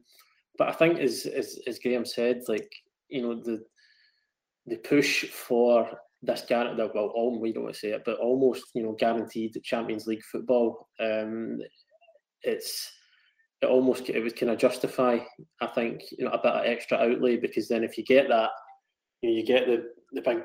but 0.58 0.70
I 0.70 0.74
think 0.74 1.00
as 1.00 1.26
as 1.26 1.60
as 1.68 1.80
Graeme 1.80 2.06
said, 2.06 2.42
like 2.48 2.70
you 3.10 3.22
know 3.22 3.36
the 3.36 3.64
the 4.66 4.78
push 4.78 5.26
for 5.26 5.90
this 6.24 6.44
guaranteed 6.48 6.90
well, 6.94 7.12
all 7.16 7.40
we 7.40 7.54
don't 7.54 7.64
want 7.64 7.76
to 7.76 7.80
say 7.80 7.90
it, 7.90 8.04
but 8.06 8.20
almost 8.20 8.66
you 8.74 8.84
know 8.84 8.94
guaranteed 8.94 9.58
Champions 9.64 10.08
League 10.08 10.24
football. 10.24 10.90
Um, 11.00 11.60
it's 12.44 12.92
it 13.62 13.68
almost 13.68 14.10
it 14.10 14.22
would 14.22 14.40
kind 14.40 14.52
of 14.52 14.60
justify, 14.60 15.18
I 15.62 15.68
think, 15.68 16.04
you 16.18 16.26
know, 16.26 16.32
a 16.32 16.38
bit 16.38 16.52
of 16.52 16.66
extra 16.66 16.98
outlay 16.98 17.38
because 17.38 17.68
then 17.68 17.84
if 17.84 17.98
you 17.98 18.06
get 18.06 18.28
that, 18.30 18.52
you 19.22 19.30
know, 19.30 19.36
you 19.36 19.46
get 19.46 19.66
the 19.66 19.84
the 20.14 20.22
big 20.22 20.44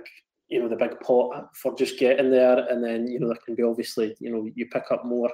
you 0.48 0.61
know 0.61 0.68
the 0.68 0.76
big 0.76 0.98
pot 1.00 1.48
for 1.56 1.74
just 1.76 1.98
getting 1.98 2.30
there, 2.30 2.66
and 2.68 2.85
then 2.85 3.06
you 3.06 3.18
know 3.18 3.28
there 3.28 3.38
can 3.44 3.54
be 3.54 3.62
obviously 3.62 4.14
you 4.18 4.30
know 4.30 4.48
you 4.54 4.66
pick 4.66 4.85
up 4.90 5.04
more 5.04 5.30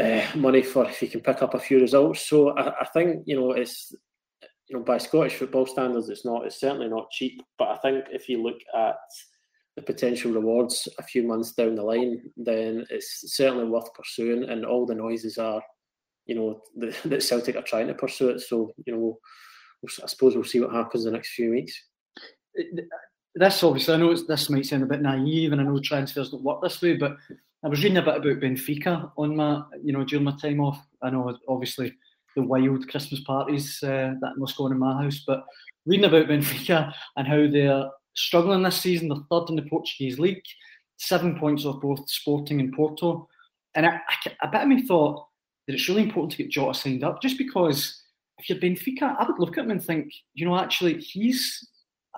uh, 0.00 0.22
money 0.34 0.62
for 0.62 0.88
if 0.88 1.02
you 1.02 1.08
can 1.08 1.20
pick 1.20 1.42
up 1.42 1.54
a 1.54 1.60
few 1.60 1.80
results. 1.80 2.28
So 2.28 2.50
I, 2.50 2.80
I 2.80 2.86
think 2.92 3.24
you 3.26 3.38
know 3.38 3.52
it's 3.52 3.94
you 4.68 4.76
know 4.76 4.84
by 4.84 4.98
Scottish 4.98 5.34
football 5.34 5.66
standards, 5.66 6.08
it's 6.08 6.24
not 6.24 6.46
it's 6.46 6.60
certainly 6.60 6.88
not 6.88 7.10
cheap. 7.10 7.42
But 7.58 7.68
I 7.68 7.76
think 7.78 8.06
if 8.10 8.28
you 8.28 8.42
look 8.42 8.58
at 8.76 8.96
the 9.76 9.82
potential 9.82 10.32
rewards 10.32 10.88
a 10.98 11.02
few 11.02 11.22
months 11.22 11.52
down 11.52 11.74
the 11.74 11.82
line, 11.82 12.22
then 12.36 12.84
it's 12.90 13.34
certainly 13.34 13.64
worth 13.64 13.92
pursuing. 13.94 14.44
And 14.48 14.66
all 14.66 14.86
the 14.86 14.94
noises 14.94 15.38
are, 15.38 15.62
you 16.26 16.34
know, 16.34 16.60
that 17.04 17.22
Celtic 17.22 17.56
are 17.56 17.62
trying 17.62 17.88
to 17.88 17.94
pursue 17.94 18.30
it. 18.30 18.40
So, 18.40 18.72
you 18.86 18.94
know, 18.94 19.18
I 20.02 20.06
suppose 20.06 20.34
we'll 20.34 20.44
see 20.44 20.60
what 20.60 20.72
happens 20.72 21.04
in 21.04 21.12
the 21.12 21.16
next 21.16 21.34
few 21.34 21.50
weeks. 21.50 21.74
This 23.34 23.62
obviously, 23.62 23.94
I 23.94 23.96
know 23.96 24.14
this 24.14 24.50
might 24.50 24.66
sound 24.66 24.82
a 24.82 24.86
bit 24.86 25.00
naive, 25.00 25.52
and 25.52 25.60
I 25.60 25.64
know 25.64 25.80
transfers 25.82 26.30
don't 26.30 26.42
work 26.42 26.62
this 26.62 26.82
way, 26.82 26.96
but 26.96 27.16
I 27.64 27.68
was 27.68 27.82
reading 27.82 27.98
a 27.98 28.02
bit 28.02 28.16
about 28.16 28.40
Benfica 28.40 29.12
on 29.16 29.36
my, 29.36 29.62
you 29.82 29.92
know, 29.92 30.04
during 30.04 30.24
my 30.24 30.36
time 30.36 30.60
off. 30.60 30.84
I 31.00 31.10
know, 31.10 31.36
obviously, 31.48 31.94
the 32.34 32.42
wild 32.42 32.88
Christmas 32.88 33.20
parties 33.20 33.80
uh, 33.84 34.14
that 34.20 34.36
must 34.36 34.56
go 34.56 34.64
on 34.64 34.72
in 34.72 34.78
my 34.78 35.02
house, 35.02 35.22
but 35.26 35.44
reading 35.86 36.06
about 36.06 36.26
Benfica 36.26 36.92
and 37.16 37.28
how 37.28 37.46
they're 37.46 37.88
struggling 38.14 38.62
this 38.62 38.80
season. 38.80 39.08
They're 39.08 39.18
third 39.30 39.50
in 39.50 39.56
the 39.56 39.62
Portuguese 39.62 40.18
league, 40.18 40.42
seven 40.96 41.38
points 41.38 41.64
off 41.64 41.80
both 41.80 42.08
Sporting 42.08 42.60
and 42.60 42.72
Porto. 42.72 43.28
And 43.74 43.86
I, 43.86 44.00
I, 44.08 44.32
a 44.42 44.50
bit 44.50 44.62
of 44.62 44.68
me 44.68 44.86
thought 44.86 45.26
that 45.66 45.74
it's 45.74 45.88
really 45.88 46.02
important 46.02 46.32
to 46.32 46.38
get 46.38 46.50
Jota 46.50 46.78
signed 46.78 47.04
up, 47.04 47.22
just 47.22 47.38
because 47.38 48.02
if 48.38 48.48
you're 48.48 48.58
Benfica, 48.58 49.16
I 49.18 49.24
would 49.26 49.38
look 49.38 49.56
at 49.56 49.64
him 49.64 49.70
and 49.70 49.82
think, 49.82 50.12
you 50.34 50.46
know, 50.46 50.58
actually 50.58 50.98
he's 50.98 51.68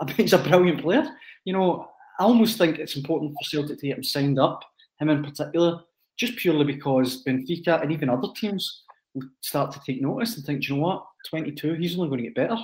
a, 0.00 0.10
he's 0.16 0.32
a 0.32 0.38
brilliant 0.38 0.80
player. 0.80 1.06
You 1.44 1.52
know, 1.52 1.88
I 2.18 2.24
almost 2.24 2.58
think 2.58 2.78
it's 2.78 2.96
important 2.96 3.32
for 3.32 3.44
Celtic 3.48 3.78
to 3.80 3.88
get 3.88 3.98
him 3.98 4.04
signed 4.04 4.38
up, 4.38 4.62
him 4.98 5.10
in 5.10 5.22
particular, 5.22 5.80
just 6.16 6.36
purely 6.36 6.64
because 6.64 7.24
Benfica 7.24 7.82
and 7.82 7.92
even 7.92 8.08
other 8.08 8.28
teams 8.34 8.82
will 9.14 9.28
start 9.40 9.72
to 9.72 9.80
take 9.86 10.02
notice 10.02 10.36
and 10.36 10.44
think, 10.44 10.68
you 10.68 10.76
know 10.76 10.82
what, 10.82 11.06
22, 11.28 11.74
he's 11.74 11.98
only 11.98 12.08
going 12.08 12.22
to 12.22 12.30
get 12.30 12.34
better. 12.34 12.56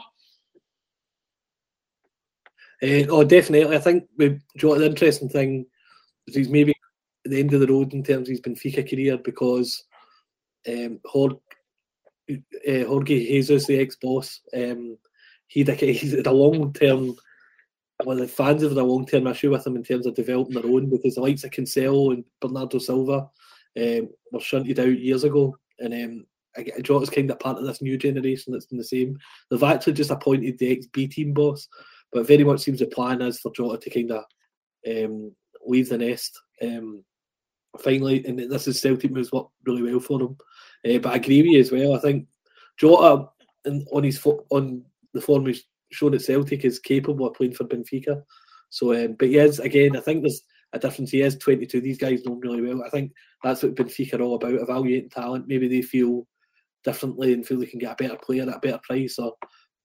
Uh, 2.83 3.07
oh, 3.11 3.25
definitely. 3.25 3.77
I 3.77 3.81
think 3.81 4.05
with 4.17 4.41
Jota, 4.57 4.81
the 4.81 4.87
interesting 4.87 5.29
thing 5.29 5.67
is 6.27 6.35
he's 6.35 6.49
maybe 6.49 6.73
at 7.25 7.31
the 7.31 7.41
end 7.41 7.53
of 7.53 7.61
the 7.61 7.67
road 7.67 7.93
in 7.93 8.03
terms 8.03 8.29
of 8.29 8.33
his 8.33 8.41
Benfica 8.41 8.89
career 8.89 9.19
because 9.19 9.85
um, 10.67 11.01
Jorge, 11.05 11.37
uh, 12.31 12.85
Jorge 12.87 13.27
Jesus, 13.27 13.67
the 13.67 13.79
ex-boss, 13.79 14.41
um, 14.57 14.97
he 15.49 15.61
had 15.61 16.27
a 16.27 16.33
long-term 16.33 17.17
well, 18.05 18.17
the 18.17 18.29
fans 18.29 18.63
have 18.63 18.73
a 18.73 18.83
long 18.83 19.07
term 19.07 19.27
issue 19.27 19.51
with 19.51 19.65
them 19.65 19.77
in 19.77 19.83
terms 19.83 20.07
of 20.07 20.15
developing 20.15 20.55
their 20.55 20.67
own 20.67 20.89
because 20.91 21.15
the 21.15 21.21
likes 21.21 21.45
of 21.45 21.51
Cancelo 21.51 22.15
and 22.15 22.25
Bernardo 22.41 22.79
Silva 22.79 23.29
um, 23.79 24.09
were 24.33 24.41
shunted 24.41 24.79
out 24.79 24.99
years 24.99 25.25
ago, 25.25 25.57
and 25.79 25.95
um, 25.95 26.27
Jota's 26.83 27.11
kind 27.11 27.31
of 27.31 27.39
part 27.39 27.59
of 27.59 27.65
this 27.65 27.83
new 27.83 27.97
generation 27.97 28.53
that's 28.53 28.67
been 28.67 28.79
the 28.79 28.85
same. 28.85 29.19
They've 29.51 29.63
actually 29.63 29.95
just 29.95 30.11
appointed 30.11 30.59
the 30.59 30.73
ex 30.73 30.87
B 30.87 31.07
team 31.07 31.33
boss, 31.33 31.69
but 32.13 32.27
very 32.27 32.45
much 32.45 32.61
seems 32.61 32.81
the 32.81 32.87
plan 32.87 33.23
is 33.23 33.41
for 33.41 33.53
Jota 33.53 33.79
to 33.79 33.91
kind 33.91 34.13
of 34.13 34.25
um, 34.89 35.33
leave 35.65 35.89
the 35.89 35.99
nest. 35.99 36.39
Um, 36.63 37.05
finally, 37.79 38.25
and 38.27 38.39
this 38.39 38.67
is 38.67 38.81
Celtic 38.81 39.11
moves 39.11 39.33
worked 39.33 39.51
really 39.65 39.83
well 39.83 40.01
for 40.01 40.21
him. 40.21 40.37
Uh, 40.85 40.99
but 40.99 41.13
I 41.13 41.17
agree 41.17 41.43
with 41.43 41.51
you 41.53 41.61
as 41.61 41.73
well. 41.73 41.95
I 41.95 42.01
think 42.01 42.27
Jota 42.79 43.29
on 43.93 44.03
his 44.03 44.25
on 44.51 44.85
the 45.13 45.21
form 45.21 45.47
he's 45.47 45.65
shown 45.91 46.15
at 46.15 46.23
Celtic 46.23 46.65
is 46.65 46.79
capable 46.79 47.27
of 47.27 47.35
playing 47.35 47.55
for 47.55 47.65
Benfica. 47.65 48.23
So, 48.71 48.95
um, 48.95 49.17
but 49.19 49.31
yes, 49.31 49.59
again, 49.59 49.97
I 49.97 50.01
think 50.01 50.23
there's 50.23 50.43
a 50.73 50.79
difference. 50.79 51.11
He 51.11 51.23
is 51.23 51.37
22. 51.37 51.81
These 51.81 51.99
guys 51.99 52.25
know 52.25 52.35
him 52.35 52.41
really 52.41 52.63
well. 52.63 52.83
I 52.85 52.91
think 52.91 53.13
that's 53.43 53.63
what 53.63 53.75
Benfica 53.75 54.19
are 54.19 54.23
all 54.23 54.37
about: 54.37 54.55
evaluating 54.55 55.11
talent. 55.11 55.49
Maybe 55.49 55.69
they 55.69 55.83
feel 55.83 56.27
differently 56.85 57.33
and 57.33 57.47
feel 57.47 57.59
they 57.59 57.67
can 57.67 57.79
get 57.79 57.93
a 57.93 58.03
better 58.03 58.17
player 58.17 58.43
at 58.43 58.49
a 58.49 58.59
better 58.61 58.81
price, 58.83 59.19
or 59.19 59.35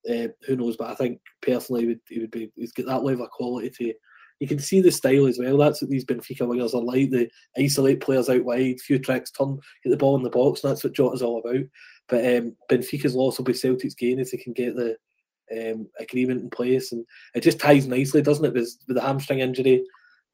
uh, 0.09 0.27
who 0.45 0.55
knows. 0.55 0.77
But 0.77 0.91
I 0.91 0.95
think 0.95 1.19
personally, 1.41 1.81
he 1.81 1.87
would, 1.87 1.99
he 2.07 2.19
would 2.19 2.31
be 2.31 2.51
he's 2.55 2.71
got 2.71 2.85
that 2.87 3.03
level 3.03 3.25
of 3.25 3.31
quality 3.31 3.69
to. 3.69 3.93
You 4.41 4.49
can 4.49 4.59
see 4.59 4.81
the 4.81 4.91
style 4.91 5.27
as 5.27 5.39
well. 5.39 5.57
That's 5.57 5.81
what 5.81 5.89
these 5.89 6.03
Benfica 6.03 6.41
wingers 6.41 6.73
are 6.73 6.83
like. 6.83 7.09
They 7.09 7.29
isolate 7.57 8.01
players 8.01 8.27
out 8.27 8.43
wide, 8.43 8.81
few 8.81 8.99
tricks, 8.99 9.31
turn, 9.31 9.57
get 9.81 9.91
the 9.91 9.97
ball 9.97 10.17
in 10.17 10.23
the 10.23 10.29
box. 10.29 10.61
And 10.61 10.71
that's 10.71 10.83
what 10.83 10.91
Jota's 10.91 11.21
all 11.21 11.39
about. 11.39 11.63
But 12.09 12.25
um, 12.25 12.53
Benfica's 12.69 13.15
loss 13.15 13.37
will 13.37 13.45
be 13.45 13.53
Celtic's 13.53 13.95
gain 13.95 14.19
if 14.19 14.31
they 14.31 14.37
can 14.37 14.51
get 14.51 14.75
the 14.75 14.97
um, 15.51 15.87
agreement 15.99 16.41
in 16.41 16.49
place, 16.49 16.91
and 16.91 17.05
it 17.33 17.41
just 17.41 17.59
ties 17.59 17.87
nicely, 17.87 18.21
doesn't 18.21 18.45
it? 18.45 18.53
With, 18.53 18.69
with 18.87 18.95
the 18.95 19.01
hamstring 19.01 19.39
injury, 19.39 19.83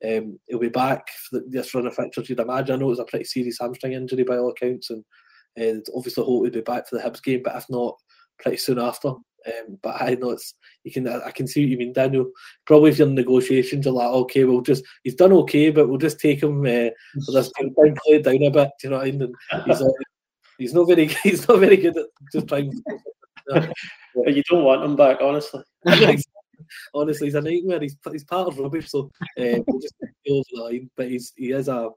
um, 0.08 0.40
he'll 0.48 0.60
be 0.60 0.70
back 0.70 1.08
for 1.10 1.40
the, 1.40 1.46
this 1.50 1.74
run 1.74 1.88
of 1.88 1.96
fixtures. 1.96 2.30
You'd 2.30 2.40
imagine. 2.40 2.76
I 2.76 2.78
know 2.80 2.88
it 2.88 2.90
was 2.90 3.00
a 3.00 3.06
pretty 3.06 3.26
serious 3.26 3.58
hamstring 3.60 3.94
injury 3.94 4.24
by 4.24 4.38
all 4.38 4.52
accounts, 4.52 4.90
and 4.90 5.04
uh, 5.60 5.80
obviously 5.96 6.24
hope 6.24 6.44
he'll 6.44 6.52
be 6.52 6.62
back 6.62 6.88
for 6.88 6.98
the 6.98 7.04
Hibs 7.04 7.22
game, 7.24 7.42
but 7.44 7.56
if 7.56 7.66
not, 7.70 7.98
pretty 8.40 8.58
soon 8.58 8.80
after. 8.80 9.14
Um, 9.48 9.80
but 9.82 10.00
I 10.00 10.16
know 10.16 10.32
it's 10.32 10.54
you 10.84 10.92
can 10.92 11.08
I 11.08 11.32
can 11.32 11.48
see 11.48 11.64
what 11.64 11.70
you 11.70 11.78
mean, 11.78 11.94
Daniel. 11.94 12.30
Probably 12.66 12.92
if 12.92 13.00
you're 13.00 13.08
in 13.08 13.16
negotiations, 13.16 13.86
you're 13.86 13.94
like, 13.94 14.08
okay, 14.08 14.44
we'll 14.44 14.62
just 14.62 14.84
he's 15.04 15.16
done 15.16 15.34
okay, 15.34 15.72
but 15.72 15.88
we'll 15.88 15.98
just 15.98 16.20
take 16.20 16.44
him 16.44 16.62
uh, 16.62 16.90
for 17.26 17.32
this 17.32 17.52
play 17.76 17.94
it 18.06 18.24
down 18.24 18.44
a 18.44 18.52
bit. 18.52 18.70
Do 18.80 18.88
you 18.88 18.90
know 18.92 18.98
what 18.98 19.08
I 19.08 19.12
mean? 19.12 19.34
And 19.52 19.64
he's, 19.66 19.82
uh, 19.82 19.88
he's 20.60 20.74
not 20.74 20.88
very 20.88 21.08
he's 21.24 21.48
not 21.48 21.60
very 21.60 21.78
good 21.78 21.98
at 21.98 22.06
just 22.32 22.48
trying. 22.48 22.72
To, 22.72 23.00
you 24.28 24.44
don't 24.50 24.64
want 24.64 24.84
him 24.84 24.96
back, 24.96 25.18
honestly. 25.22 25.64
honestly, 26.94 27.28
he's 27.28 27.36
a 27.36 27.42
nightmare. 27.42 27.80
He's 27.80 27.98
he's 28.12 28.24
part 28.24 28.48
of 28.48 28.60
rubbish, 28.60 28.90
so 28.90 29.10
uh, 29.22 29.60
we'll 29.68 29.80
just 29.82 29.96
go 30.00 30.36
over 30.36 30.44
the 30.52 30.62
line. 30.62 30.90
But 30.96 31.10
he's 31.10 31.34
he 31.36 31.52
is 31.52 31.68
a, 31.68 31.90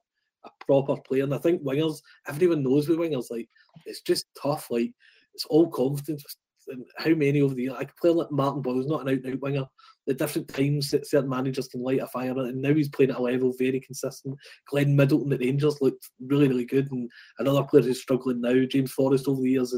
a 0.44 0.50
proper 0.66 0.96
player, 0.96 1.24
and 1.24 1.34
I 1.34 1.38
think 1.38 1.62
wingers. 1.62 2.00
Everyone 2.28 2.62
knows 2.62 2.88
with 2.88 2.98
wingers, 2.98 3.30
like 3.30 3.48
it's 3.86 4.00
just 4.02 4.26
tough. 4.40 4.70
Like 4.70 4.92
it's 5.34 5.44
all 5.46 5.68
confidence. 5.68 6.24
And 6.68 6.84
how 6.96 7.10
many 7.10 7.42
over 7.42 7.54
the 7.54 7.64
years, 7.64 7.74
like 7.74 7.90
a 7.90 8.00
player 8.00 8.14
like 8.14 8.30
Martin 8.30 8.62
Boyle's 8.62 8.86
not 8.86 9.02
an 9.02 9.08
out 9.08 9.24
and 9.24 9.34
out 9.34 9.40
winger. 9.40 9.66
The 10.06 10.14
different 10.14 10.48
times 10.48 10.90
that 10.90 11.06
certain 11.06 11.30
managers 11.30 11.68
can 11.68 11.82
light 11.82 12.00
a 12.00 12.06
fire, 12.06 12.36
and 12.36 12.60
now 12.60 12.74
he's 12.74 12.90
playing 12.90 13.10
at 13.10 13.18
a 13.18 13.22
level 13.22 13.54
very 13.58 13.80
consistent. 13.80 14.36
Glenn 14.68 14.94
Middleton 14.94 15.32
at 15.32 15.40
Rangers 15.40 15.80
looked 15.80 16.10
really, 16.20 16.48
really 16.48 16.66
good, 16.66 16.90
and 16.92 17.10
another 17.38 17.64
player 17.64 17.82
who's 17.82 18.02
struggling 18.02 18.40
now, 18.40 18.54
James 18.68 18.92
Forrest, 18.92 19.28
over 19.28 19.40
the 19.40 19.50
years, 19.50 19.74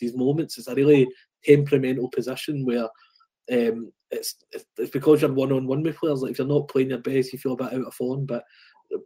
these 0.00 0.16
moments. 0.16 0.58
It's 0.58 0.66
a 0.66 0.74
really 0.74 1.08
temperamental 1.44 2.08
position 2.10 2.64
where 2.64 2.88
um, 3.52 3.92
it's, 4.10 4.36
it's 4.76 4.90
because 4.90 5.22
you're 5.22 5.32
one 5.32 5.52
on 5.52 5.66
one 5.66 5.82
with 5.82 5.96
players. 5.96 6.22
Like 6.22 6.32
if 6.32 6.38
you're 6.38 6.46
not 6.46 6.68
playing 6.68 6.90
your 6.90 6.98
best, 6.98 7.32
you 7.32 7.38
feel 7.38 7.52
a 7.52 7.56
bit 7.56 7.72
out 7.72 7.86
of 7.86 7.94
form. 7.94 8.26
But 8.26 8.44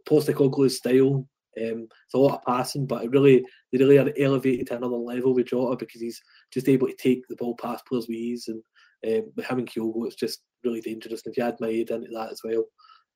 Postecoglou's 0.07 0.77
style, 0.77 1.27
um, 1.61 1.87
it's 2.05 2.13
a 2.13 2.17
lot 2.17 2.35
of 2.35 2.43
passing, 2.45 2.85
but 2.85 3.03
it 3.03 3.11
really 3.11 3.45
they 3.71 3.77
really 3.77 3.97
are 3.99 4.11
elevated 4.17 4.67
to 4.67 4.77
another 4.77 4.95
level 4.95 5.33
with 5.33 5.47
Jota 5.47 5.77
because 5.77 6.01
he's 6.01 6.21
just 6.51 6.67
able 6.67 6.87
to 6.87 6.95
take 6.95 7.21
the 7.29 7.35
ball 7.35 7.55
past 7.61 7.85
players 7.85 8.07
with 8.07 8.17
ease. 8.17 8.47
And 8.47 8.63
um, 9.05 9.31
with 9.35 9.45
him 9.45 9.59
and 9.59 9.69
Kyogo, 9.69 10.05
it's 10.07 10.15
just 10.15 10.41
really 10.63 10.81
dangerous. 10.81 11.23
And 11.25 11.31
if 11.31 11.37
you 11.37 11.43
add 11.43 11.57
Maeda 11.59 11.91
into 11.91 12.09
that 12.13 12.31
as 12.31 12.41
well, 12.43 12.63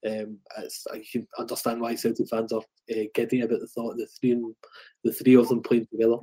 um, 0.08 0.38
I 0.92 1.04
can 1.12 1.28
understand 1.40 1.82
why 1.82 1.96
Celtic 1.96 2.30
fans 2.30 2.54
are 2.54 2.62
uh, 2.92 3.04
giddy 3.14 3.42
about 3.42 3.60
the 3.60 3.68
thought 3.68 3.92
of 3.92 3.98
the 3.98 4.08
three 4.20 4.40
the 5.04 5.12
three 5.12 5.36
of 5.36 5.50
them 5.50 5.62
playing 5.62 5.88
together. 5.92 6.18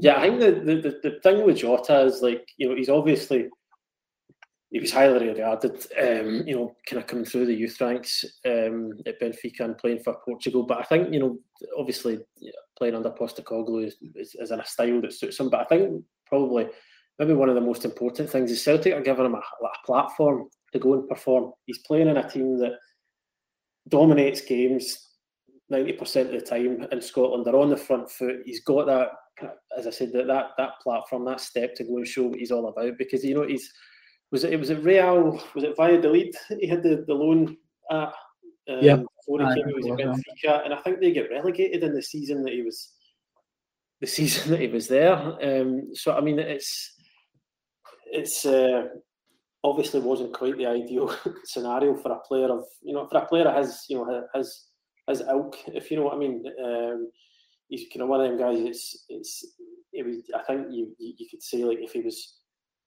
Yeah, 0.00 0.16
I 0.16 0.22
think 0.22 0.40
the, 0.40 0.50
the, 0.52 1.00
the 1.02 1.20
thing 1.22 1.44
with 1.44 1.58
Jota 1.58 2.00
is 2.02 2.22
like, 2.22 2.46
you 2.58 2.68
know, 2.68 2.76
he's 2.76 2.88
obviously 2.88 3.48
he 4.70 4.78
was 4.78 4.92
highly 4.92 5.28
regarded, 5.28 5.84
um, 6.00 6.46
you 6.46 6.54
know, 6.54 6.76
kind 6.86 7.02
of 7.02 7.08
coming 7.08 7.24
through 7.24 7.46
the 7.46 7.54
youth 7.54 7.80
ranks 7.80 8.24
um, 8.46 8.92
at 9.04 9.20
Benfica 9.20 9.60
and 9.60 9.76
playing 9.78 10.00
for 10.00 10.16
Portugal. 10.24 10.62
But 10.62 10.78
I 10.78 10.84
think, 10.84 11.12
you 11.12 11.18
know, 11.18 11.38
obviously 11.76 12.20
playing 12.78 12.94
under 12.94 13.10
Postecoglou 13.10 13.86
is, 13.86 13.96
is, 14.14 14.36
is, 14.36 14.50
in 14.52 14.60
a 14.60 14.64
style 14.64 15.00
that 15.00 15.12
suits 15.12 15.40
him. 15.40 15.50
But 15.50 15.62
I 15.62 15.64
think 15.64 16.04
probably 16.24 16.68
maybe 17.20 17.34
one 17.34 17.50
of 17.50 17.54
the 17.54 17.60
most 17.60 17.84
important 17.84 18.30
things 18.30 18.50
is 18.50 18.64
Celtic 18.64 18.94
are 18.94 19.02
giving 19.02 19.26
him 19.26 19.34
a, 19.34 19.38
a 19.38 19.70
platform 19.84 20.48
to 20.72 20.78
go 20.78 20.94
and 20.94 21.06
perform. 21.06 21.52
He's 21.66 21.78
playing 21.86 22.08
in 22.08 22.16
a 22.16 22.28
team 22.28 22.58
that 22.60 22.72
dominates 23.88 24.40
games 24.40 25.10
90% 25.70 26.00
of 26.00 26.30
the 26.32 26.40
time 26.40 26.86
in 26.90 27.02
Scotland. 27.02 27.44
They're 27.44 27.54
on 27.56 27.68
the 27.68 27.76
front 27.76 28.10
foot. 28.10 28.36
He's 28.46 28.64
got 28.64 28.86
that, 28.86 29.10
as 29.76 29.86
I 29.86 29.90
said, 29.90 30.12
that, 30.14 30.28
that, 30.28 30.52
that 30.56 30.80
platform, 30.82 31.26
that 31.26 31.42
step 31.42 31.74
to 31.74 31.84
go 31.84 31.98
and 31.98 32.08
show 32.08 32.24
what 32.24 32.38
he's 32.38 32.50
all 32.50 32.68
about 32.68 32.96
because, 32.96 33.22
you 33.22 33.34
know, 33.34 33.46
he's 33.46 33.70
was 34.32 34.44
it, 34.44 34.54
it 34.54 34.58
was 34.58 34.70
it 34.70 34.82
Real, 34.82 35.42
was 35.54 35.64
it 35.64 35.76
Valladolid? 35.76 36.34
He 36.58 36.68
had 36.68 36.82
the, 36.82 37.04
the 37.06 37.14
loan 37.14 37.54
at 37.90 38.14
um, 38.68 38.78
yeah. 38.80 38.96
before 38.96 39.40
he 39.40 39.54
came, 39.54 39.68
he 39.68 39.74
was 39.74 39.86
at 39.86 39.98
Benfica, 39.98 40.64
and 40.64 40.72
I 40.72 40.78
think 40.78 41.00
they 41.00 41.12
get 41.12 41.30
relegated 41.30 41.82
in 41.82 41.92
the 41.92 42.02
season 42.02 42.44
that 42.44 42.52
he 42.54 42.62
was 42.62 42.92
the 44.00 44.06
season 44.06 44.52
that 44.52 44.60
he 44.60 44.68
was 44.68 44.88
there. 44.88 45.16
Um, 45.16 45.94
so 45.94 46.16
I 46.16 46.20
mean, 46.20 46.38
it's 46.38 46.94
it's 48.10 48.44
uh, 48.44 48.84
obviously 49.64 50.00
wasn't 50.00 50.32
quite 50.32 50.56
the 50.56 50.66
ideal 50.66 51.14
scenario 51.44 51.96
for 51.96 52.12
a 52.12 52.20
player 52.20 52.50
of 52.50 52.64
you 52.82 52.94
know 52.94 53.06
for 53.06 53.18
a 53.18 53.26
player 53.26 53.52
his 53.52 53.84
you 53.88 53.96
know 53.96 54.24
his 54.34 54.66
his 55.08 55.22
ilk, 55.22 55.56
if 55.68 55.90
you 55.90 55.96
know 55.96 56.04
what 56.04 56.14
I 56.14 56.18
mean. 56.18 56.44
Um, 56.64 57.10
he's 57.68 57.86
kind 57.92 58.02
of 58.02 58.08
one 58.08 58.20
of 58.20 58.28
them 58.28 58.38
guys. 58.38 58.58
It's 58.60 59.04
it's 59.08 59.46
it 59.92 60.06
was. 60.06 60.16
I 60.34 60.42
think 60.44 60.68
you 60.70 60.94
you 60.98 61.26
could 61.30 61.42
say 61.42 61.64
like 61.64 61.78
if 61.80 61.92
he 61.92 62.00
was 62.00 62.40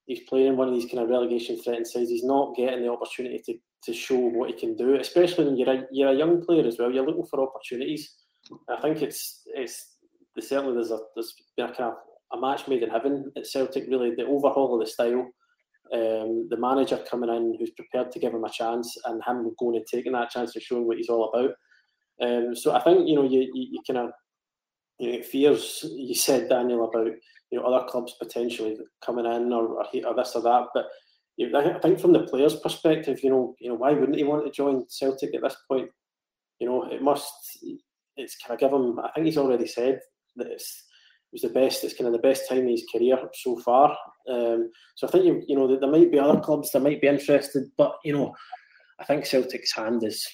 he's 0.06 0.22
playing 0.28 0.48
in 0.48 0.58
one 0.58 0.68
of 0.68 0.74
these 0.74 0.90
kind 0.90 1.00
of 1.00 1.10
relegation 1.10 1.58
threatened 1.62 1.88
sides. 1.88 2.10
He's 2.10 2.24
not 2.24 2.56
getting 2.56 2.82
the 2.82 2.92
opportunity 2.92 3.42
to, 3.46 3.54
to 3.86 3.94
show 3.94 4.18
what 4.18 4.50
he 4.50 4.60
can 4.60 4.76
do, 4.76 4.96
especially 4.96 5.46
when 5.46 5.58
you're 5.58 5.72
a, 5.72 5.84
you're 5.92 6.10
a 6.10 6.16
young 6.16 6.44
player 6.46 6.66
as 6.68 6.78
well. 6.78 6.92
You're 6.92 7.06
looking 7.06 7.26
for 7.26 7.42
opportunities. 7.42 8.16
I 8.70 8.82
think 8.82 9.02
it's 9.02 9.42
it's 9.56 9.96
certainly 10.40 10.76
there's 10.76 10.92
a 10.92 11.00
there's 11.16 11.34
been 11.56 11.70
a 11.70 11.76
kind 11.76 11.92
of 11.92 11.96
a 12.32 12.40
match 12.40 12.68
made 12.68 12.84
in 12.84 12.90
heaven 12.90 13.32
at 13.38 13.48
Celtic. 13.48 13.86
Really, 13.88 14.16
the 14.16 14.26
overhaul 14.26 14.74
of 14.74 14.80
the 14.80 14.92
style, 14.92 15.28
um, 15.94 16.48
the 16.50 16.58
manager 16.58 17.04
coming 17.10 17.30
in 17.30 17.56
who's 17.60 17.72
prepared 17.72 18.12
to 18.12 18.20
give 18.20 18.34
him 18.34 18.46
a 18.46 18.50
chance, 18.50 18.96
and 19.06 19.22
him 19.26 19.54
going 19.60 19.76
and 19.76 19.86
taking 19.86 20.14
that 20.14 20.32
chance 20.32 20.56
and 20.56 20.64
showing 20.64 20.88
what 20.88 20.98
he's 20.98 21.10
all 21.10 21.30
about. 21.30 21.52
Um, 22.22 22.56
so 22.56 22.74
I 22.74 22.82
think 22.82 23.08
you 23.08 23.16
know 23.16 23.24
you 23.24 23.42
you, 23.54 23.68
you 23.72 23.80
kind 23.88 24.08
of 24.08 24.12
you 25.00 25.18
know, 25.18 25.24
fears 25.24 25.86
you 25.96 26.16
said 26.16 26.50
Daniel 26.50 26.86
about 26.86 27.08
you 27.52 27.60
know 27.60 27.64
other 27.64 27.86
clubs 27.88 28.16
potentially 28.20 28.78
coming 29.04 29.26
in 29.26 29.52
or, 29.52 29.84
or, 29.84 30.16
this 30.16 30.36
or 30.36 30.42
that. 30.42 30.68
But 30.74 30.86
I 31.40 31.80
think 31.80 32.00
from 32.00 32.14
the 32.14 32.24
player's 32.24 32.56
perspective, 32.56 33.20
you 33.24 33.30
know, 33.30 33.56
you 33.60 33.70
know, 33.70 33.76
why 33.76 33.92
wouldn't 33.92 34.18
he 34.18 34.24
want 34.24 34.46
to 34.46 34.52
join 34.52 34.86
Celtic 34.88 35.34
at 35.34 35.42
this 35.42 35.58
point? 35.70 35.90
You 36.60 36.68
know, 36.68 36.84
it 36.92 37.02
must. 37.02 37.32
It's 38.16 38.38
kind 38.38 38.54
of 38.54 38.60
give 38.60 38.72
him. 38.72 39.00
I 39.00 39.10
think 39.12 39.26
he's 39.26 39.38
already 39.38 39.68
said 39.68 40.00
that 40.36 40.48
it's 40.48 40.83
it 40.83 40.83
was 41.34 41.42
the 41.42 41.50
best. 41.50 41.84
It's 41.84 41.94
kind 41.94 42.08
of 42.08 42.14
the 42.14 42.20
best 42.20 42.48
time 42.48 42.60
in 42.60 42.70
his 42.70 42.86
career 42.92 43.18
so 43.34 43.58
far. 43.60 43.98
Um, 44.30 44.72
so 44.96 45.08
I 45.08 45.12
think 45.12 45.26
you 45.26 45.44
you 45.48 45.56
know 45.58 45.68
there 45.68 45.92
might 45.92 46.12
be 46.12 46.20
other 46.20 46.40
clubs 46.40 46.72
that 46.72 46.82
might 46.82 47.02
be 47.02 47.08
interested, 47.08 47.70
but 47.78 47.96
you 48.06 48.14
know. 48.14 48.34
I 49.00 49.06
think 49.06 49.26
Celtic's 49.26 49.74
hand 49.74 50.04
is, 50.04 50.26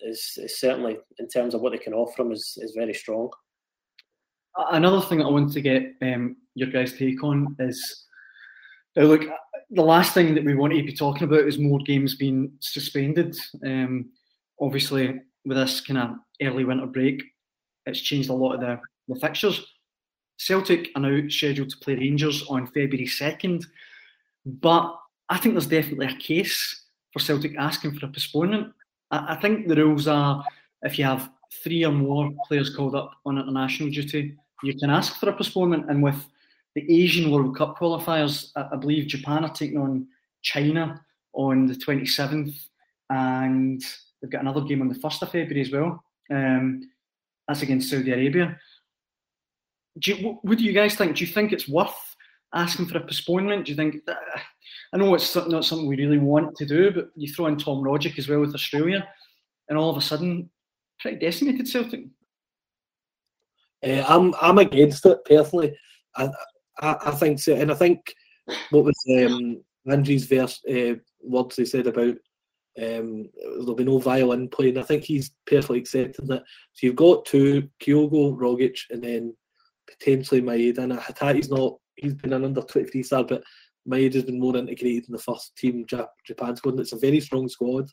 is, 0.00 0.32
is 0.38 0.58
certainly 0.58 0.96
in 1.18 1.28
terms 1.28 1.54
of 1.54 1.60
what 1.60 1.72
they 1.72 1.78
can 1.78 1.92
offer 1.92 2.22
him 2.22 2.32
is, 2.32 2.58
is 2.60 2.72
very 2.74 2.94
strong. 2.94 3.30
Another 4.56 5.02
thing 5.02 5.18
that 5.18 5.26
I 5.26 5.30
want 5.30 5.52
to 5.52 5.60
get 5.60 5.94
um, 6.02 6.36
your 6.54 6.70
guys' 6.70 6.96
take 6.98 7.22
on 7.22 7.54
is 7.60 8.06
uh, 8.96 9.02
look, 9.02 9.22
the 9.70 9.82
last 9.82 10.14
thing 10.14 10.34
that 10.34 10.44
we 10.44 10.54
want 10.54 10.72
to 10.72 10.82
be 10.82 10.94
talking 10.94 11.24
about 11.24 11.46
is 11.46 11.58
more 11.58 11.78
games 11.80 12.14
being 12.14 12.52
suspended. 12.60 13.36
Um, 13.64 14.10
obviously, 14.60 15.20
with 15.44 15.58
this 15.58 15.80
kind 15.80 15.98
of 15.98 16.10
early 16.42 16.64
winter 16.64 16.86
break, 16.86 17.22
it's 17.84 18.00
changed 18.00 18.30
a 18.30 18.34
lot 18.34 18.54
of 18.54 18.60
the, 18.60 18.80
the 19.08 19.20
fixtures. 19.20 19.64
Celtic 20.38 20.90
are 20.94 21.02
now 21.02 21.28
scheduled 21.28 21.70
to 21.70 21.78
play 21.78 21.94
Rangers 21.94 22.44
on 22.48 22.66
February 22.66 23.06
2nd, 23.06 23.64
but 24.44 24.94
I 25.28 25.38
think 25.38 25.54
there's 25.54 25.66
definitely 25.66 26.06
a 26.06 26.16
case 26.16 26.84
for 27.12 27.20
Celtic 27.20 27.56
asking 27.58 27.98
for 27.98 28.06
a 28.06 28.08
postponement. 28.10 28.72
I, 29.10 29.34
I 29.34 29.36
think 29.36 29.68
the 29.68 29.76
rules 29.76 30.06
are 30.06 30.44
if 30.82 30.98
you 30.98 31.04
have 31.04 31.30
three 31.62 31.84
or 31.84 31.92
more 31.92 32.32
players 32.46 32.74
called 32.74 32.94
up 32.94 33.12
on 33.24 33.38
international 33.38 33.90
duty, 33.90 34.36
you 34.62 34.76
can 34.76 34.90
ask 34.90 35.18
for 35.18 35.28
a 35.28 35.32
postponement. 35.32 35.90
And 35.90 36.02
with 36.02 36.26
the 36.74 36.84
Asian 37.02 37.30
World 37.30 37.56
Cup 37.56 37.78
qualifiers, 37.78 38.52
I, 38.56 38.68
I 38.72 38.76
believe 38.76 39.06
Japan 39.06 39.44
are 39.44 39.52
taking 39.52 39.78
on 39.78 40.06
China 40.42 41.00
on 41.32 41.66
the 41.66 41.74
27th, 41.74 42.54
and 43.10 43.82
they've 44.20 44.30
got 44.30 44.42
another 44.42 44.62
game 44.62 44.80
on 44.80 44.88
the 44.88 44.94
1st 44.94 45.22
of 45.22 45.30
February 45.30 45.60
as 45.60 45.70
well. 45.70 46.02
Um, 46.30 46.88
that's 47.46 47.62
against 47.62 47.90
Saudi 47.90 48.12
Arabia. 48.12 48.58
Do 49.98 50.12
you, 50.12 50.38
what 50.42 50.58
do 50.58 50.64
you 50.64 50.72
guys 50.72 50.94
think? 50.94 51.16
Do 51.16 51.24
you 51.24 51.32
think 51.32 51.52
it's 51.52 51.68
worth 51.68 51.94
asking 52.54 52.86
for 52.86 52.98
a 52.98 53.00
postponement? 53.00 53.66
Do 53.66 53.72
you 53.72 53.76
think? 53.76 53.96
Uh, 54.06 54.14
I 54.92 54.96
know 54.98 55.14
it's 55.14 55.34
not 55.34 55.64
something 55.64 55.86
we 55.86 55.96
really 55.96 56.18
want 56.18 56.54
to 56.56 56.66
do, 56.66 56.90
but 56.90 57.08
you 57.16 57.32
throw 57.32 57.46
in 57.46 57.56
Tom 57.56 57.82
Rogic 57.82 58.18
as 58.18 58.28
well 58.28 58.40
with 58.40 58.54
Australia, 58.54 59.06
and 59.68 59.78
all 59.78 59.90
of 59.90 59.96
a 59.96 60.00
sudden, 60.00 60.50
pretty 61.00 61.18
decimated 61.18 61.68
Celtic. 61.68 62.04
Uh, 63.86 64.04
I'm 64.06 64.34
I'm 64.40 64.58
against 64.58 65.06
it 65.06 65.18
personally. 65.24 65.76
I, 66.14 66.28
I, 66.80 66.96
I 67.06 67.10
think 67.12 67.38
so, 67.40 67.54
and 67.54 67.70
I 67.70 67.74
think 67.74 68.00
what 68.70 68.84
was 68.84 69.04
um, 69.18 69.62
Andrew's 69.90 70.26
verse 70.26 70.60
uh, 70.70 70.94
words 71.22 71.56
he 71.56 71.64
said 71.64 71.86
about 71.86 72.16
um, 72.78 73.28
there'll 73.58 73.74
be 73.74 73.84
no 73.84 73.98
violin 73.98 74.48
playing. 74.48 74.78
I 74.78 74.82
think 74.82 75.02
he's 75.02 75.30
perfectly 75.46 75.78
accepting 75.78 76.26
that. 76.26 76.42
So 76.74 76.86
you've 76.86 76.96
got 76.96 77.24
two 77.24 77.68
Kyogo, 77.82 78.36
Rogic, 78.36 78.78
and 78.90 79.02
then 79.02 79.34
potentially 79.86 80.42
Maeda. 80.42 80.78
And 80.78 80.92
Hatate's 80.92 81.48
not. 81.48 81.74
He's 81.96 82.14
been 82.14 82.32
an 82.32 82.44
under 82.44 82.62
twenty 82.62 82.90
three 82.90 83.02
star, 83.02 83.24
but 83.24 83.42
Maeda's 83.88 84.24
been 84.24 84.40
more 84.40 84.56
integrated 84.56 85.08
in 85.08 85.12
the 85.12 85.18
first 85.18 85.56
team 85.56 85.86
Japan 85.86 86.56
squad. 86.56 86.72
And 86.72 86.80
it's 86.80 86.92
a 86.92 86.98
very 86.98 87.20
strong 87.20 87.48
squad. 87.48 87.88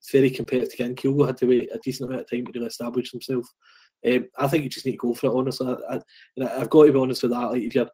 It's 0.00 0.10
very 0.10 0.30
competitive. 0.30 0.86
And 0.86 0.96
Kyogo 0.96 1.26
had 1.26 1.36
to 1.38 1.46
wait 1.46 1.70
a 1.72 1.78
decent 1.78 2.08
amount 2.08 2.22
of 2.22 2.30
time 2.30 2.46
to 2.46 2.52
really 2.54 2.66
establish 2.66 3.10
himself. 3.10 3.46
Um, 4.06 4.26
I 4.38 4.48
think 4.48 4.64
you 4.64 4.70
just 4.70 4.84
need 4.84 4.92
to 4.92 4.98
go 4.98 5.14
for 5.14 5.28
it. 5.28 5.34
Honestly, 5.34 5.74
I, 5.88 6.00
have 6.58 6.70
got 6.70 6.84
to 6.84 6.92
be 6.92 6.98
honest 6.98 7.22
with 7.22 7.32
that. 7.32 7.52
Like 7.52 7.62
if 7.62 7.74
you're 7.74 7.88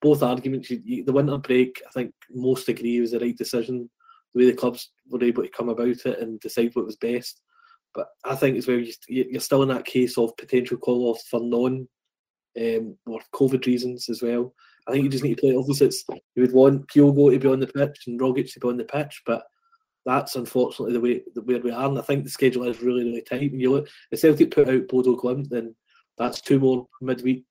both 0.00 0.22
arguments, 0.22 0.70
you, 0.70 0.80
you, 0.84 1.04
the 1.04 1.12
winter 1.12 1.36
break, 1.38 1.82
I 1.86 1.90
think 1.90 2.14
most 2.30 2.68
agree 2.68 3.00
was 3.00 3.10
the 3.10 3.20
right 3.20 3.36
decision. 3.36 3.90
The 4.34 4.38
way 4.38 4.50
the 4.50 4.56
clubs 4.56 4.90
were 5.08 5.22
able 5.22 5.42
to 5.42 5.50
come 5.50 5.68
about 5.68 5.88
it 5.88 6.18
and 6.20 6.40
decide 6.40 6.70
what 6.74 6.86
was 6.86 6.96
best. 6.96 7.42
But 7.94 8.06
I 8.24 8.36
think 8.36 8.56
as 8.56 8.66
well, 8.66 8.78
you, 8.78 8.92
you're 9.08 9.40
still 9.40 9.62
in 9.62 9.68
that 9.68 9.84
case 9.84 10.16
of 10.16 10.36
potential 10.36 10.78
call 10.78 11.10
offs 11.10 11.28
for 11.28 11.40
non 11.40 11.88
um, 12.58 12.96
or 13.06 13.20
COVID 13.34 13.66
reasons 13.66 14.08
as 14.08 14.22
well. 14.22 14.54
I 14.88 14.92
think 14.92 15.04
you 15.04 15.10
just 15.10 15.24
need 15.24 15.38
to 15.38 15.40
play. 15.40 15.86
It's, 15.86 16.04
you 16.34 16.42
would 16.42 16.52
want 16.52 16.88
Kyogo 16.88 17.32
to 17.32 17.38
be 17.38 17.48
on 17.48 17.60
the 17.60 17.66
pitch 17.66 18.04
and 18.06 18.18
Rogic 18.18 18.52
to 18.52 18.60
be 18.60 18.68
on 18.68 18.76
the 18.76 18.84
pitch, 18.84 19.22
but 19.26 19.44
that's 20.06 20.36
unfortunately 20.36 20.94
the 20.94 21.00
way 21.00 21.22
the, 21.34 21.42
where 21.42 21.60
we 21.60 21.70
are. 21.70 21.88
And 21.88 21.98
I 21.98 22.02
think 22.02 22.24
the 22.24 22.30
schedule 22.30 22.64
is 22.64 22.80
really, 22.80 23.04
really 23.04 23.22
tight. 23.22 23.50
When 23.50 23.60
you 23.60 23.72
look, 23.72 23.88
if 24.10 24.20
Celtic 24.20 24.50
put 24.50 24.68
out 24.68 24.88
Bodo 24.88 25.16
Glimt, 25.16 25.48
then 25.50 25.74
that's 26.18 26.40
two 26.40 26.58
more 26.58 26.86
midweek 27.00 27.44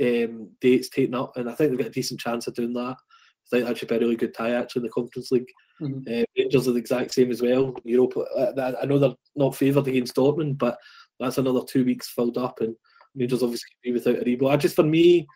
um, 0.00 0.50
dates 0.60 0.88
taken 0.88 1.14
up, 1.14 1.36
and 1.36 1.48
I 1.48 1.54
think 1.54 1.70
they've 1.70 1.78
got 1.78 1.88
a 1.88 1.90
decent 1.90 2.20
chance 2.20 2.46
of 2.46 2.54
doing 2.54 2.72
that. 2.74 2.96
I 2.96 3.48
think 3.50 3.66
that 3.66 3.78
should 3.78 3.88
be 3.88 3.96
a 3.96 3.98
really 4.00 4.16
good 4.16 4.34
tie 4.34 4.52
actually 4.52 4.80
in 4.80 4.84
the 4.84 4.90
Conference 4.90 5.30
League. 5.30 5.48
Mm-hmm. 5.80 6.20
Uh, 6.22 6.24
Rangers 6.36 6.68
are 6.68 6.72
the 6.72 6.78
exact 6.78 7.12
same 7.12 7.30
as 7.30 7.42
well. 7.42 7.74
Europa, 7.84 8.20
uh, 8.20 8.72
I 8.80 8.86
know 8.86 8.98
they're 8.98 9.14
not 9.36 9.54
favoured 9.54 9.88
against 9.88 10.16
Dortmund, 10.16 10.58
but 10.58 10.78
that's 11.20 11.38
another 11.38 11.60
two 11.68 11.84
weeks 11.84 12.10
filled 12.10 12.38
up, 12.38 12.60
and 12.60 12.74
Rangers 13.16 13.42
obviously 13.42 13.70
be 13.82 13.92
without 13.92 14.16
Aribo. 14.16 14.50
I 14.50 14.56
just 14.56 14.76
for 14.76 14.82
me, 14.82 15.26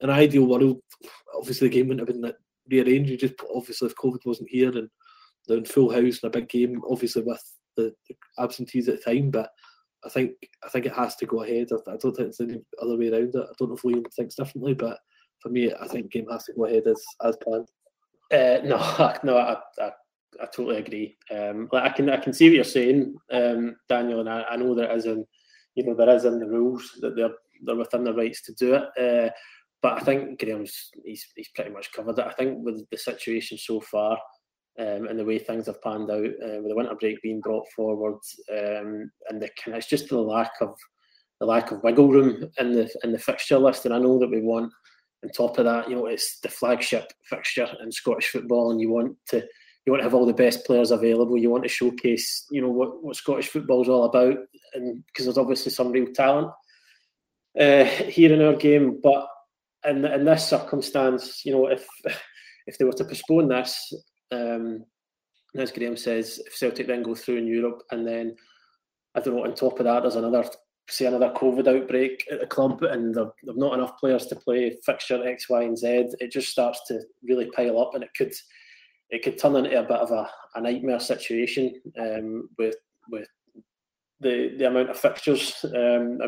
an 0.00 0.10
ideal 0.10 0.46
world, 0.46 0.80
obviously 1.36 1.68
the 1.68 1.74
game 1.74 1.88
wouldn't 1.88 2.08
have 2.08 2.20
been 2.20 2.32
rearranged. 2.70 3.10
You 3.10 3.16
just 3.16 3.34
obviously 3.54 3.86
if 3.86 3.96
COVID 3.96 4.24
wasn't 4.24 4.50
here 4.50 4.70
and 4.76 4.88
they're 5.46 5.58
in 5.58 5.64
full 5.64 5.90
house 5.90 6.20
and 6.22 6.34
a 6.34 6.38
big 6.38 6.48
game, 6.48 6.80
obviously 6.90 7.22
with 7.22 7.42
the, 7.76 7.92
the 8.08 8.16
absentees 8.38 8.88
at 8.88 9.02
the 9.02 9.14
time, 9.14 9.30
but 9.30 9.50
I 10.04 10.08
think 10.08 10.32
I 10.64 10.68
think 10.68 10.86
it 10.86 10.92
has 10.92 11.16
to 11.16 11.26
go 11.26 11.42
ahead. 11.42 11.68
I, 11.72 11.92
I 11.92 11.96
don't 11.96 12.14
think 12.14 12.16
there's 12.16 12.40
any 12.40 12.60
other 12.80 12.96
way 12.96 13.08
around 13.08 13.34
it. 13.34 13.36
I 13.36 13.52
don't 13.58 13.70
know 13.70 13.74
if 13.76 13.82
Liam 13.82 14.04
thinks 14.14 14.36
differently, 14.36 14.74
but 14.74 14.98
for 15.40 15.48
me, 15.48 15.72
I 15.72 15.88
think 15.88 16.12
game 16.12 16.26
has 16.30 16.44
to 16.44 16.52
go 16.52 16.66
ahead 16.66 16.86
as 16.86 17.02
as 17.24 17.36
planned. 17.42 17.68
Uh, 18.32 18.60
no, 18.64 19.14
no, 19.24 19.38
I, 19.38 19.56
I, 19.82 19.90
I 20.40 20.46
totally 20.46 20.76
agree. 20.76 21.16
Um, 21.30 21.68
like 21.72 21.84
I 21.84 21.94
can 21.94 22.10
I 22.10 22.18
can 22.18 22.32
see 22.32 22.48
what 22.48 22.54
you're 22.54 22.64
saying, 22.64 23.14
um, 23.32 23.76
Daniel, 23.88 24.20
and 24.20 24.28
I, 24.28 24.42
I 24.50 24.56
know 24.56 24.74
there 24.74 24.94
is 24.94 25.06
in 25.06 25.24
you 25.78 25.84
know 25.84 25.94
there 25.94 26.14
is 26.14 26.24
in 26.24 26.40
the 26.40 26.46
rules 26.46 26.98
that 27.00 27.14
they're 27.14 27.34
they're 27.64 27.76
within 27.76 28.02
their 28.02 28.14
rights 28.14 28.42
to 28.42 28.52
do 28.54 28.74
it. 28.74 28.84
Uh, 28.98 29.30
but 29.80 29.94
I 29.94 30.00
think 30.00 30.40
Graeme's 30.40 30.90
he's 31.04 31.24
he's 31.36 31.50
pretty 31.54 31.70
much 31.70 31.92
covered 31.92 32.18
it. 32.18 32.26
I 32.26 32.32
think 32.32 32.64
with 32.64 32.84
the 32.90 32.98
situation 32.98 33.56
so 33.56 33.80
far. 33.80 34.18
Um, 34.80 35.08
and 35.08 35.18
the 35.18 35.24
way 35.24 35.40
things 35.40 35.66
have 35.66 35.82
panned 35.82 36.08
out 36.08 36.24
uh, 36.24 36.58
with 36.60 36.68
the 36.68 36.76
winter 36.76 36.94
break 36.94 37.20
being 37.20 37.40
brought 37.40 37.66
forward, 37.74 38.20
um, 38.52 39.10
and 39.28 39.42
the 39.42 39.50
kind 39.58 39.76
it's 39.76 39.88
just 39.88 40.08
the 40.08 40.16
lack 40.16 40.52
of 40.60 40.76
the 41.40 41.46
lack 41.46 41.72
of 41.72 41.82
wiggle 41.82 42.08
room 42.08 42.48
in 42.58 42.72
the 42.72 42.88
in 43.02 43.10
the 43.10 43.18
fixture 43.18 43.58
list. 43.58 43.86
And 43.86 43.94
I 43.94 43.98
know 43.98 44.20
that 44.20 44.30
we 44.30 44.40
want 44.40 44.72
on 45.24 45.30
top 45.30 45.58
of 45.58 45.64
that, 45.64 45.90
you 45.90 45.96
know, 45.96 46.06
it's 46.06 46.38
the 46.40 46.48
flagship 46.48 47.12
fixture 47.24 47.68
in 47.82 47.90
Scottish 47.90 48.28
football, 48.28 48.70
and 48.70 48.80
you 48.80 48.90
want 48.90 49.16
to 49.30 49.44
you 49.88 49.92
want 49.92 50.02
to 50.02 50.04
have 50.04 50.12
all 50.12 50.26
the 50.26 50.34
best 50.34 50.66
players 50.66 50.90
available. 50.90 51.38
You 51.38 51.48
want 51.48 51.62
to 51.62 51.68
showcase, 51.70 52.44
you 52.50 52.60
know, 52.60 52.68
what, 52.68 53.02
what 53.02 53.16
Scottish 53.16 53.48
football 53.48 53.80
is 53.80 53.88
all 53.88 54.04
about, 54.04 54.36
and 54.74 55.02
because 55.06 55.24
there's 55.24 55.38
obviously 55.38 55.72
some 55.72 55.90
real 55.90 56.12
talent 56.12 56.48
uh, 57.58 57.84
here 57.84 58.30
in 58.34 58.42
our 58.42 58.54
game. 58.54 59.00
But 59.02 59.26
in 59.88 60.04
in 60.04 60.26
this 60.26 60.46
circumstance, 60.46 61.42
you 61.46 61.52
know, 61.52 61.68
if 61.68 61.88
if 62.66 62.76
they 62.76 62.84
were 62.84 62.92
to 62.92 63.04
postpone 63.06 63.48
this, 63.48 63.90
um, 64.30 64.84
as 65.56 65.72
Graeme 65.72 65.96
says, 65.96 66.38
if 66.46 66.54
Celtic 66.54 66.86
then 66.86 67.02
go 67.02 67.14
through 67.14 67.38
in 67.38 67.46
Europe, 67.46 67.82
and 67.90 68.06
then 68.06 68.36
I 69.14 69.20
don't 69.20 69.36
know, 69.36 69.44
on 69.44 69.54
top 69.54 69.80
of 69.80 69.86
that, 69.86 70.02
there's 70.02 70.16
another 70.16 70.44
say 70.90 71.06
another 71.06 71.32
COVID 71.34 71.66
outbreak 71.66 72.26
at 72.30 72.40
the 72.40 72.46
club 72.46 72.82
and 72.82 73.14
there've 73.14 73.32
not 73.42 73.72
enough 73.72 73.96
players 73.98 74.26
to 74.26 74.36
play 74.36 74.76
fixture 74.84 75.26
X, 75.26 75.48
Y, 75.48 75.62
and 75.62 75.78
Z, 75.78 76.08
it 76.20 76.30
just 76.30 76.50
starts 76.50 76.80
to 76.88 77.00
really 77.22 77.50
pile 77.50 77.80
up 77.80 77.94
and 77.94 78.04
it 78.04 78.10
could 78.14 78.34
it 79.10 79.22
could 79.22 79.38
turn 79.38 79.56
into 79.56 79.78
a 79.78 79.82
bit 79.82 79.92
of 79.92 80.10
a, 80.10 80.28
a 80.54 80.60
nightmare 80.60 81.00
situation 81.00 81.80
um, 81.98 82.48
with 82.58 82.76
with 83.10 83.28
the 84.20 84.54
the 84.58 84.66
amount 84.66 84.90
of 84.90 84.98
fixtures 84.98 85.64
um, 85.64 86.18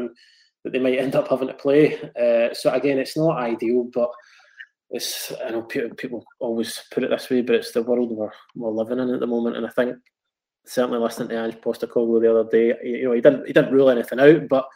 that 0.64 0.72
they 0.72 0.78
might 0.78 0.98
end 0.98 1.14
up 1.14 1.28
having 1.28 1.48
to 1.48 1.54
play. 1.54 2.00
Uh, 2.20 2.54
so 2.54 2.72
again, 2.72 2.98
it's 2.98 3.16
not 3.16 3.38
ideal, 3.38 3.88
but 3.92 4.10
it's 4.90 5.32
I 5.44 5.50
know 5.50 5.62
people 5.62 6.24
always 6.38 6.82
put 6.92 7.04
it 7.04 7.10
this 7.10 7.30
way, 7.30 7.42
but 7.42 7.56
it's 7.56 7.72
the 7.72 7.82
world 7.82 8.10
we're, 8.10 8.30
we're 8.54 8.70
living 8.70 8.98
in 8.98 9.14
at 9.14 9.20
the 9.20 9.26
moment, 9.26 9.56
and 9.56 9.66
I 9.66 9.70
think 9.70 9.96
certainly 10.66 10.98
listening 10.98 11.28
to 11.30 11.42
Ange 11.42 11.60
Postecoglou 11.60 12.20
the 12.20 12.30
other 12.30 12.50
day, 12.50 12.74
you 12.82 13.04
know, 13.04 13.12
he 13.12 13.20
didn't 13.20 13.46
he 13.46 13.52
didn't 13.52 13.72
rule 13.72 13.90
anything 13.90 14.20
out, 14.20 14.48
but 14.48 14.66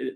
uh, 0.00 0.10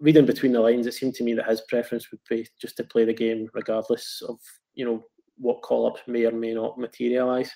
reading 0.00 0.26
between 0.26 0.52
the 0.52 0.60
lines, 0.60 0.86
it 0.86 0.94
seemed 0.94 1.14
to 1.14 1.24
me 1.24 1.34
that 1.34 1.48
his 1.48 1.62
preference 1.62 2.10
would 2.10 2.20
be 2.28 2.46
just 2.60 2.76
to 2.76 2.84
play 2.84 3.04
the 3.04 3.12
game 3.12 3.48
regardless 3.54 4.22
of 4.28 4.38
you 4.74 4.84
know 4.84 5.04
what 5.38 5.62
call 5.62 5.86
ups 5.86 6.00
may 6.06 6.24
or 6.24 6.32
may 6.32 6.54
not 6.54 6.78
materialise. 6.78 7.50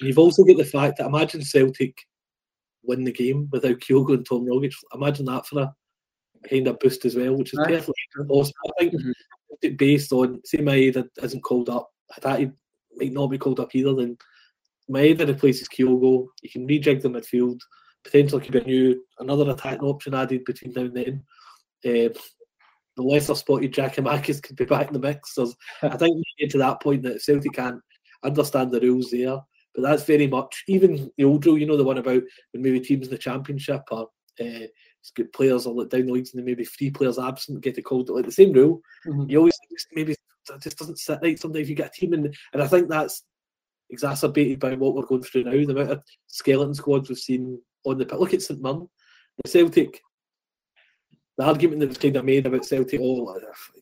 You've 0.00 0.18
also 0.18 0.44
got 0.44 0.56
the 0.56 0.64
fact 0.64 0.98
that 0.98 1.06
imagine 1.06 1.42
Celtic 1.42 1.96
win 2.82 3.04
the 3.04 3.12
game 3.12 3.48
without 3.52 3.78
Kyogo 3.80 4.14
and 4.14 4.26
Tom 4.26 4.46
Rogic. 4.46 4.72
Imagine 4.94 5.26
that 5.26 5.46
for 5.46 5.60
a 5.60 5.74
kind 6.48 6.68
of 6.68 6.78
boost 6.78 7.04
as 7.04 7.16
well, 7.16 7.36
which 7.36 7.52
is 7.52 7.60
perfectly 7.62 7.94
possible. 8.16 8.52
I 8.66 8.72
think 8.78 8.94
mm-hmm. 8.94 9.76
based 9.76 10.12
on 10.12 10.40
say 10.44 10.58
Maeda 10.58 11.06
isn't 11.22 11.42
called 11.42 11.68
up, 11.68 11.90
that 12.22 12.40
might 12.96 13.12
not 13.12 13.28
be 13.28 13.38
called 13.38 13.60
up 13.60 13.74
either, 13.74 13.94
then 13.94 14.16
Maeda 14.90 15.26
replaces 15.26 15.68
Kyogo. 15.68 16.26
You 16.42 16.50
can 16.50 16.66
rejig 16.66 17.02
the 17.02 17.10
midfield. 17.10 17.60
Potentially 18.02 18.42
could 18.42 18.52
be 18.52 18.60
a 18.60 18.64
new 18.64 19.04
another 19.18 19.50
attacking 19.50 19.86
option 19.86 20.14
added 20.14 20.44
between 20.44 20.72
now 20.72 20.82
and 20.82 20.96
then. 20.96 21.24
Uh, 21.84 22.08
the 23.00 23.06
lesser 23.06 23.34
spotted 23.34 23.72
Giakoumakis 23.72 24.42
could 24.42 24.56
be 24.56 24.64
back 24.64 24.88
in 24.88 24.92
the 24.92 24.98
mix. 24.98 25.34
So 25.34 25.52
I 25.82 25.96
think 25.96 26.16
we 26.16 26.24
get 26.38 26.50
to 26.50 26.58
that 26.58 26.82
point 26.82 27.02
that 27.04 27.22
Celtic 27.22 27.54
can't 27.54 27.80
understand 28.22 28.70
the 28.70 28.80
rules 28.80 29.10
there. 29.10 29.38
But 29.74 29.82
that's 29.82 30.04
very 30.04 30.26
much 30.26 30.64
even 30.66 31.10
the 31.16 31.24
old 31.24 31.46
rule, 31.46 31.56
you 31.56 31.66
know, 31.66 31.76
the 31.76 31.84
one 31.84 31.98
about 31.98 32.22
when 32.52 32.62
maybe 32.62 32.80
teams 32.80 33.06
in 33.06 33.12
the 33.12 33.18
championship 33.18 33.82
are 33.90 34.06
uh, 34.40 34.66
good 35.14 35.32
players 35.32 35.66
or 35.66 35.74
let 35.74 35.90
down 35.90 36.06
the 36.06 36.12
leagues 36.12 36.32
and 36.32 36.40
then 36.40 36.44
maybe 36.44 36.64
three 36.64 36.90
players 36.90 37.18
absent 37.18 37.62
get 37.62 37.78
a 37.78 37.82
call. 37.82 38.04
Like 38.08 38.26
the 38.26 38.32
same 38.32 38.52
rule. 38.52 38.80
Mm-hmm. 39.06 39.30
You 39.30 39.38
always 39.38 39.54
maybe 39.92 40.12
it 40.12 40.18
just 40.60 40.78
doesn't 40.78 40.98
sit 40.98 41.20
right. 41.22 41.38
Sometimes 41.38 41.68
you 41.68 41.76
get 41.76 41.92
a 41.96 42.00
team 42.00 42.12
and 42.12 42.34
and 42.52 42.62
I 42.62 42.66
think 42.66 42.88
that's 42.88 43.22
exacerbated 43.90 44.60
by 44.60 44.74
what 44.74 44.94
we're 44.94 45.06
going 45.06 45.22
through 45.22 45.44
now. 45.44 45.52
The 45.52 45.70
amount 45.70 45.92
of 45.92 46.02
skeleton 46.26 46.74
squads 46.74 47.08
we've 47.08 47.18
seen 47.18 47.60
on 47.84 47.98
the 47.98 48.04
pitch. 48.04 48.18
Look 48.18 48.34
at 48.34 48.42
St 48.42 48.60
Mirren. 48.60 48.88
The 49.42 49.48
Celtic, 49.48 50.02
the 51.40 51.46
argument 51.46 51.80
that 51.80 51.88
was 51.88 51.96
kind 51.96 52.16
of 52.16 52.24
made 52.26 52.46
about 52.46 52.66
Celtic, 52.66 53.00
oh, 53.02 53.34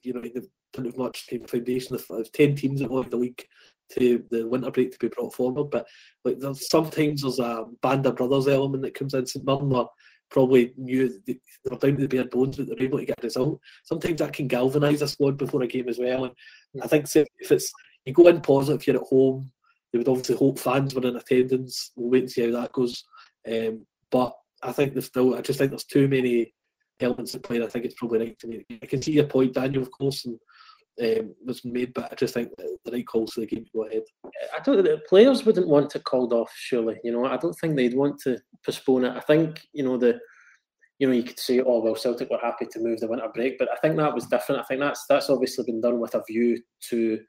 you 0.04 0.12
know, 0.12 0.20
they 0.20 0.30
don't 0.72 0.86
have 0.86 0.96
much 0.96 1.26
kind 1.28 1.42
of 1.42 1.50
foundation 1.50 1.96
of, 1.96 2.32
10 2.32 2.54
teams 2.54 2.80
that 2.80 2.88
wanted 2.88 3.10
the 3.10 3.16
league 3.16 3.44
to 3.94 4.24
the 4.30 4.46
winter 4.46 4.70
break 4.70 4.92
to 4.92 4.98
be 5.00 5.08
brought 5.08 5.34
forward. 5.34 5.64
But 5.64 5.88
like 6.24 6.38
there's 6.38 6.70
sometimes 6.70 7.22
there's 7.22 7.40
a 7.40 7.64
band 7.82 8.06
of 8.06 8.14
brothers 8.14 8.46
element 8.46 8.84
that 8.84 8.94
comes 8.94 9.12
in 9.14 9.26
St 9.26 9.44
Mirren 9.44 9.86
probably 10.30 10.72
knew 10.76 11.20
they 11.26 11.40
were 11.64 11.76
down 11.76 11.96
to 11.96 12.06
the 12.06 12.06
bare 12.06 12.26
bones, 12.26 12.58
but 12.58 12.68
they're 12.68 12.82
able 12.82 12.98
to 12.98 13.06
get 13.06 13.18
a 13.18 13.26
result. 13.26 13.60
Sometimes 13.82 14.20
that 14.20 14.34
can 14.34 14.46
galvanise 14.46 15.02
a 15.02 15.08
squad 15.08 15.36
before 15.36 15.62
a 15.62 15.66
game 15.66 15.88
as 15.88 15.98
well. 15.98 16.26
And 16.26 16.34
I 16.80 16.86
think 16.86 17.06
if 17.16 17.50
it's 17.50 17.72
you 18.04 18.12
go 18.12 18.28
in 18.28 18.40
positive, 18.40 18.86
you're 18.86 19.02
at 19.02 19.08
home, 19.08 19.50
they 19.92 19.98
would 19.98 20.08
obviously 20.08 20.36
hope 20.36 20.60
fans 20.60 20.94
were 20.94 21.08
in 21.08 21.16
attendance. 21.16 21.90
We'll 21.96 22.10
wait 22.10 22.22
and 22.22 22.30
see 22.30 22.44
how 22.52 22.60
that 22.60 22.72
goes. 22.72 23.02
Um, 23.50 23.84
but 24.12 24.32
I 24.62 24.70
think 24.70 24.92
there's 24.92 25.06
still, 25.06 25.34
I 25.34 25.40
just 25.40 25.58
think 25.58 25.72
there's 25.72 25.84
too 25.84 26.06
many 26.06 26.52
elements 27.00 27.34
at 27.34 27.42
play. 27.42 27.62
I 27.62 27.66
think 27.66 27.84
it's 27.84 27.94
probably 27.94 28.18
right 28.18 28.38
to. 28.40 28.64
I 28.82 28.86
can 28.86 29.02
see 29.02 29.12
your 29.12 29.24
point, 29.24 29.54
Daniel, 29.54 29.82
of 29.82 29.90
course, 29.90 30.24
and 30.24 30.38
um, 31.00 31.34
was 31.46 31.64
made, 31.64 31.94
but 31.94 32.10
I 32.10 32.14
just 32.14 32.34
think 32.34 32.50
the 32.56 32.92
right 32.92 33.06
calls 33.06 33.32
for 33.32 33.40
the 33.40 33.46
game 33.46 33.64
to 33.64 33.70
go 33.74 33.84
ahead. 33.84 34.02
I 34.26 34.60
don't. 34.64 34.82
The 34.82 35.00
players 35.08 35.44
wouldn't 35.44 35.68
want 35.68 35.94
it 35.94 36.04
called 36.04 36.32
off. 36.32 36.52
Surely, 36.54 36.96
you 37.04 37.12
know, 37.12 37.26
I 37.26 37.36
don't 37.36 37.54
think 37.54 37.76
they'd 37.76 37.94
want 37.94 38.18
to 38.22 38.38
postpone 38.64 39.04
it. 39.04 39.16
I 39.16 39.20
think 39.20 39.60
you 39.72 39.84
know 39.84 39.96
the, 39.96 40.18
you 40.98 41.06
know, 41.06 41.14
you 41.14 41.22
could 41.22 41.38
say, 41.38 41.60
oh 41.60 41.80
well, 41.80 41.94
Celtic 41.94 42.30
were 42.30 42.38
happy 42.42 42.66
to 42.66 42.80
move 42.80 43.00
the 43.00 43.08
winter 43.08 43.28
break, 43.32 43.58
but 43.58 43.68
I 43.72 43.76
think 43.76 43.96
that 43.96 44.14
was 44.14 44.26
different. 44.26 44.60
I 44.60 44.64
think 44.64 44.80
that's 44.80 45.04
that's 45.08 45.30
obviously 45.30 45.64
been 45.64 45.80
done 45.80 46.00
with 46.00 46.14
a 46.14 46.22
view 46.28 46.60
to 46.90 47.20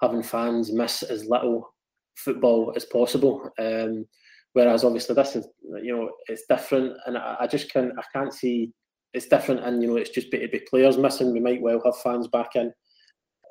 having 0.00 0.22
fans 0.22 0.72
miss 0.72 1.02
as 1.04 1.26
little 1.26 1.72
football 2.16 2.72
as 2.74 2.84
possible. 2.84 3.50
Um, 3.58 4.04
whereas 4.52 4.84
obviously 4.84 5.14
this 5.14 5.36
is, 5.36 5.48
you 5.82 5.96
know, 5.96 6.10
it's 6.26 6.42
different, 6.48 6.96
and 7.06 7.16
I, 7.16 7.36
I 7.40 7.46
just 7.46 7.72
can't, 7.72 7.92
I 7.98 8.02
can't 8.12 8.34
see 8.34 8.72
it's 9.14 9.26
different, 9.26 9.64
and 9.64 9.82
you 9.82 9.88
know, 9.88 9.96
it's 9.96 10.10
just 10.10 10.30
to 10.30 10.48
be 10.48 10.60
players 10.70 10.96
missing. 10.96 11.32
We 11.32 11.40
might 11.40 11.62
well 11.62 11.80
have 11.84 11.98
fans 11.98 12.28
back 12.28 12.56
in 12.56 12.72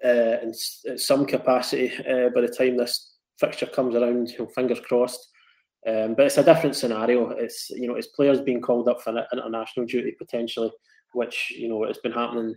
uh, 0.03 0.37
in, 0.41 0.53
some 0.97 1.25
capacity 1.25 1.91
uh, 1.99 2.29
by 2.29 2.41
the 2.41 2.47
time 2.47 2.77
this 2.77 3.17
fixture 3.39 3.67
comes 3.67 3.95
around. 3.95 4.29
You 4.29 4.39
know, 4.39 4.47
fingers 4.47 4.79
crossed. 4.79 5.27
Um, 5.87 6.13
but 6.13 6.27
it's 6.27 6.37
a 6.37 6.43
different 6.43 6.75
scenario. 6.75 7.31
It's 7.31 7.69
you 7.71 7.87
know, 7.87 7.95
it's 7.95 8.07
players 8.07 8.41
being 8.41 8.61
called 8.61 8.87
up 8.87 9.01
for 9.01 9.13
international 9.33 9.85
duty 9.85 10.15
potentially, 10.17 10.71
which 11.13 11.51
you 11.55 11.67
know, 11.67 11.83
it's 11.83 11.99
been 11.99 12.11
happening, 12.11 12.55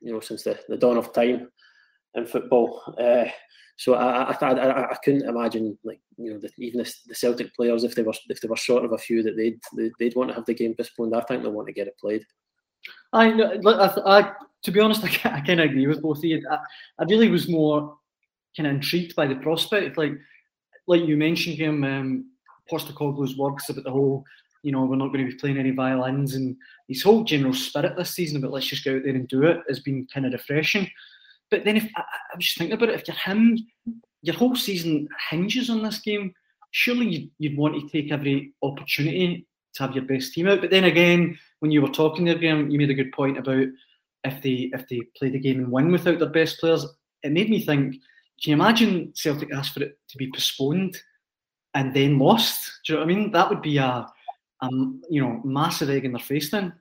you 0.00 0.12
know, 0.12 0.20
since 0.20 0.42
the, 0.42 0.58
the 0.68 0.76
dawn 0.76 0.98
of 0.98 1.12
time 1.12 1.48
in 2.14 2.26
football. 2.26 2.82
Uh, 2.98 3.30
so 3.76 3.94
I, 3.94 4.32
I, 4.32 4.36
I, 4.40 4.90
I, 4.90 4.96
couldn't 5.04 5.28
imagine 5.28 5.78
like 5.84 6.00
you 6.16 6.32
know 6.32 6.38
the, 6.40 6.50
even 6.58 6.82
the, 6.82 7.14
Celtic 7.14 7.54
players 7.54 7.84
if 7.84 7.94
they 7.94 8.02
were 8.02 8.14
if 8.28 8.40
they 8.40 8.48
were 8.48 8.56
short 8.56 8.84
of 8.84 8.92
a 8.92 8.98
few 8.98 9.22
that 9.22 9.36
they'd 9.36 9.60
they'd 9.98 10.16
want 10.16 10.30
to 10.30 10.34
have 10.34 10.46
the 10.46 10.54
game 10.54 10.74
postponed. 10.74 11.14
I 11.14 11.20
think 11.20 11.42
they 11.42 11.48
want 11.48 11.68
to 11.68 11.72
get 11.72 11.86
it 11.86 11.98
played. 11.98 12.24
I, 13.12 13.30
I, 14.04 14.32
to 14.62 14.70
be 14.70 14.80
honest, 14.80 15.04
I, 15.24 15.36
I 15.36 15.40
kind 15.40 15.60
of 15.60 15.70
agree 15.70 15.86
with 15.86 16.02
both 16.02 16.18
of 16.18 16.24
you. 16.24 16.44
I, 16.50 16.58
I 16.98 17.04
really 17.04 17.28
was 17.28 17.48
more 17.48 17.96
kind 18.56 18.66
of 18.66 18.74
intrigued 18.74 19.14
by 19.14 19.26
the 19.26 19.36
prospect, 19.36 19.96
like 19.96 20.12
like 20.88 21.02
you 21.04 21.16
mentioned, 21.16 21.58
him 21.58 21.84
um, 21.84 22.30
Postecoglou's 22.70 23.36
words 23.36 23.68
about 23.68 23.84
the 23.84 23.90
whole, 23.90 24.24
you 24.62 24.72
know, 24.72 24.84
we're 24.84 24.96
not 24.96 25.12
going 25.12 25.24
to 25.24 25.30
be 25.30 25.38
playing 25.38 25.58
any 25.58 25.70
violins, 25.70 26.34
and 26.34 26.56
his 26.88 27.02
whole 27.02 27.22
general 27.22 27.54
spirit 27.54 27.96
this 27.96 28.10
season 28.10 28.38
about 28.38 28.52
let's 28.52 28.66
just 28.66 28.84
go 28.84 28.96
out 28.96 29.02
there 29.04 29.14
and 29.14 29.28
do 29.28 29.44
it 29.44 29.60
has 29.68 29.80
been 29.80 30.08
kind 30.12 30.26
of 30.26 30.32
refreshing. 30.32 30.90
But 31.50 31.64
then 31.64 31.76
if 31.76 31.84
I, 31.96 32.00
I 32.00 32.36
was 32.36 32.44
just 32.44 32.58
thinking 32.58 32.74
about 32.74 32.90
it, 32.90 33.00
if 33.00 33.08
you're 33.08 33.16
him, 33.16 33.58
your 34.22 34.36
whole 34.36 34.56
season 34.56 35.08
hinges 35.30 35.70
on 35.70 35.82
this 35.82 36.00
game. 36.00 36.32
Surely 36.70 37.06
you'd, 37.06 37.30
you'd 37.38 37.56
want 37.56 37.74
to 37.74 37.88
take 37.88 38.12
every 38.12 38.52
opportunity 38.62 39.46
to 39.74 39.82
have 39.82 39.94
your 39.94 40.04
best 40.04 40.32
team 40.32 40.48
out. 40.48 40.60
But 40.60 40.70
then 40.70 40.84
again, 40.84 41.38
when 41.60 41.70
you 41.70 41.80
were 41.80 41.88
talking 41.88 42.24
there, 42.24 42.38
Graeme, 42.38 42.70
you 42.70 42.78
made 42.78 42.90
a 42.90 42.94
good 42.94 43.12
point 43.12 43.38
about 43.38 43.66
if 44.24 44.42
they 44.42 44.70
if 44.72 44.86
they 44.88 45.00
play 45.16 45.30
the 45.30 45.38
game 45.38 45.60
and 45.60 45.70
win 45.70 45.90
without 45.90 46.18
their 46.18 46.28
best 46.28 46.58
players. 46.58 46.86
It 47.22 47.32
made 47.32 47.50
me 47.50 47.60
think. 47.60 47.94
Can 48.42 48.50
you 48.50 48.54
imagine 48.54 49.12
Celtic 49.14 49.52
asked 49.52 49.74
for 49.74 49.82
it 49.82 49.98
to 50.10 50.16
be 50.16 50.30
postponed 50.32 50.96
and 51.74 51.92
then 51.94 52.18
lost? 52.18 52.70
Do 52.86 52.92
you 52.92 52.98
know 52.98 53.04
what 53.04 53.12
I 53.12 53.14
mean? 53.14 53.32
That 53.32 53.50
would 53.50 53.62
be 53.62 53.78
a, 53.78 54.06
a 54.62 54.68
you 55.10 55.20
know 55.20 55.40
massive 55.44 55.90
egg 55.90 56.04
in 56.04 56.12
their 56.12 56.20
face 56.20 56.50
then. 56.50 56.72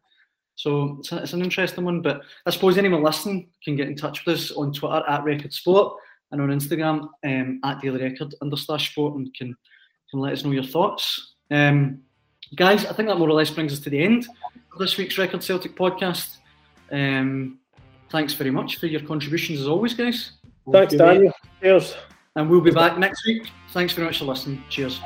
So 0.58 0.98
it's, 1.00 1.12
it's, 1.12 1.34
an 1.34 1.44
interesting 1.44 1.86
one. 1.86 2.02
But 2.02 2.22
I 2.46 2.50
suppose 2.50 2.78
anyone 2.78 3.04
listening 3.04 3.50
can 3.64 3.76
get 3.76 3.88
in 3.88 3.96
touch 3.96 4.26
with 4.26 4.38
us 4.38 4.52
on 4.52 4.74
Twitter 4.74 5.04
at 5.08 5.24
Record 5.24 5.54
Sport 5.54 5.94
and 6.32 6.42
on 6.42 6.50
Instagram 6.50 7.08
um, 7.24 7.60
at 7.64 7.80
Daily 7.80 8.04
Record 8.04 8.34
underslash 8.44 8.92
sport 8.92 9.16
and 9.16 9.34
can 9.34 9.56
can 10.10 10.20
let 10.20 10.34
us 10.34 10.44
know 10.44 10.52
your 10.52 10.64
thoughts. 10.64 11.36
Um, 11.52 12.02
guys, 12.56 12.86
I 12.86 12.94
think 12.94 13.08
that 13.10 13.18
more 13.18 13.30
or 13.30 13.34
less 13.34 13.52
brings 13.52 13.74
us 13.74 13.80
to 13.80 13.90
the 13.90 14.02
end 14.04 14.28
of 14.72 14.80
this 14.80 14.98
week's 14.98 15.18
Record 15.18 15.44
Celtic 15.44 15.76
podcast. 15.76 16.38
Um, 16.92 17.60
thanks 18.10 18.34
very 18.34 18.52
much 18.52 18.78
for 18.78 18.88
your 18.88 19.02
contributions 19.02 19.60
as 19.60 19.68
always, 19.68 19.94
guys. 19.94 20.32
Thanks, 20.72 20.96
Daniel. 20.96 21.34
Cheers. 21.62 21.96
And 22.36 22.50
we'll 22.50 22.62
be 22.62 22.72
back 22.72 22.98
next 22.98 23.26
week. 23.26 23.50
Thanks 23.72 23.94
very 23.94 24.08
much 24.08 24.20
for 24.20 24.26
listening. 24.26 24.64
Cheers. 24.70 25.02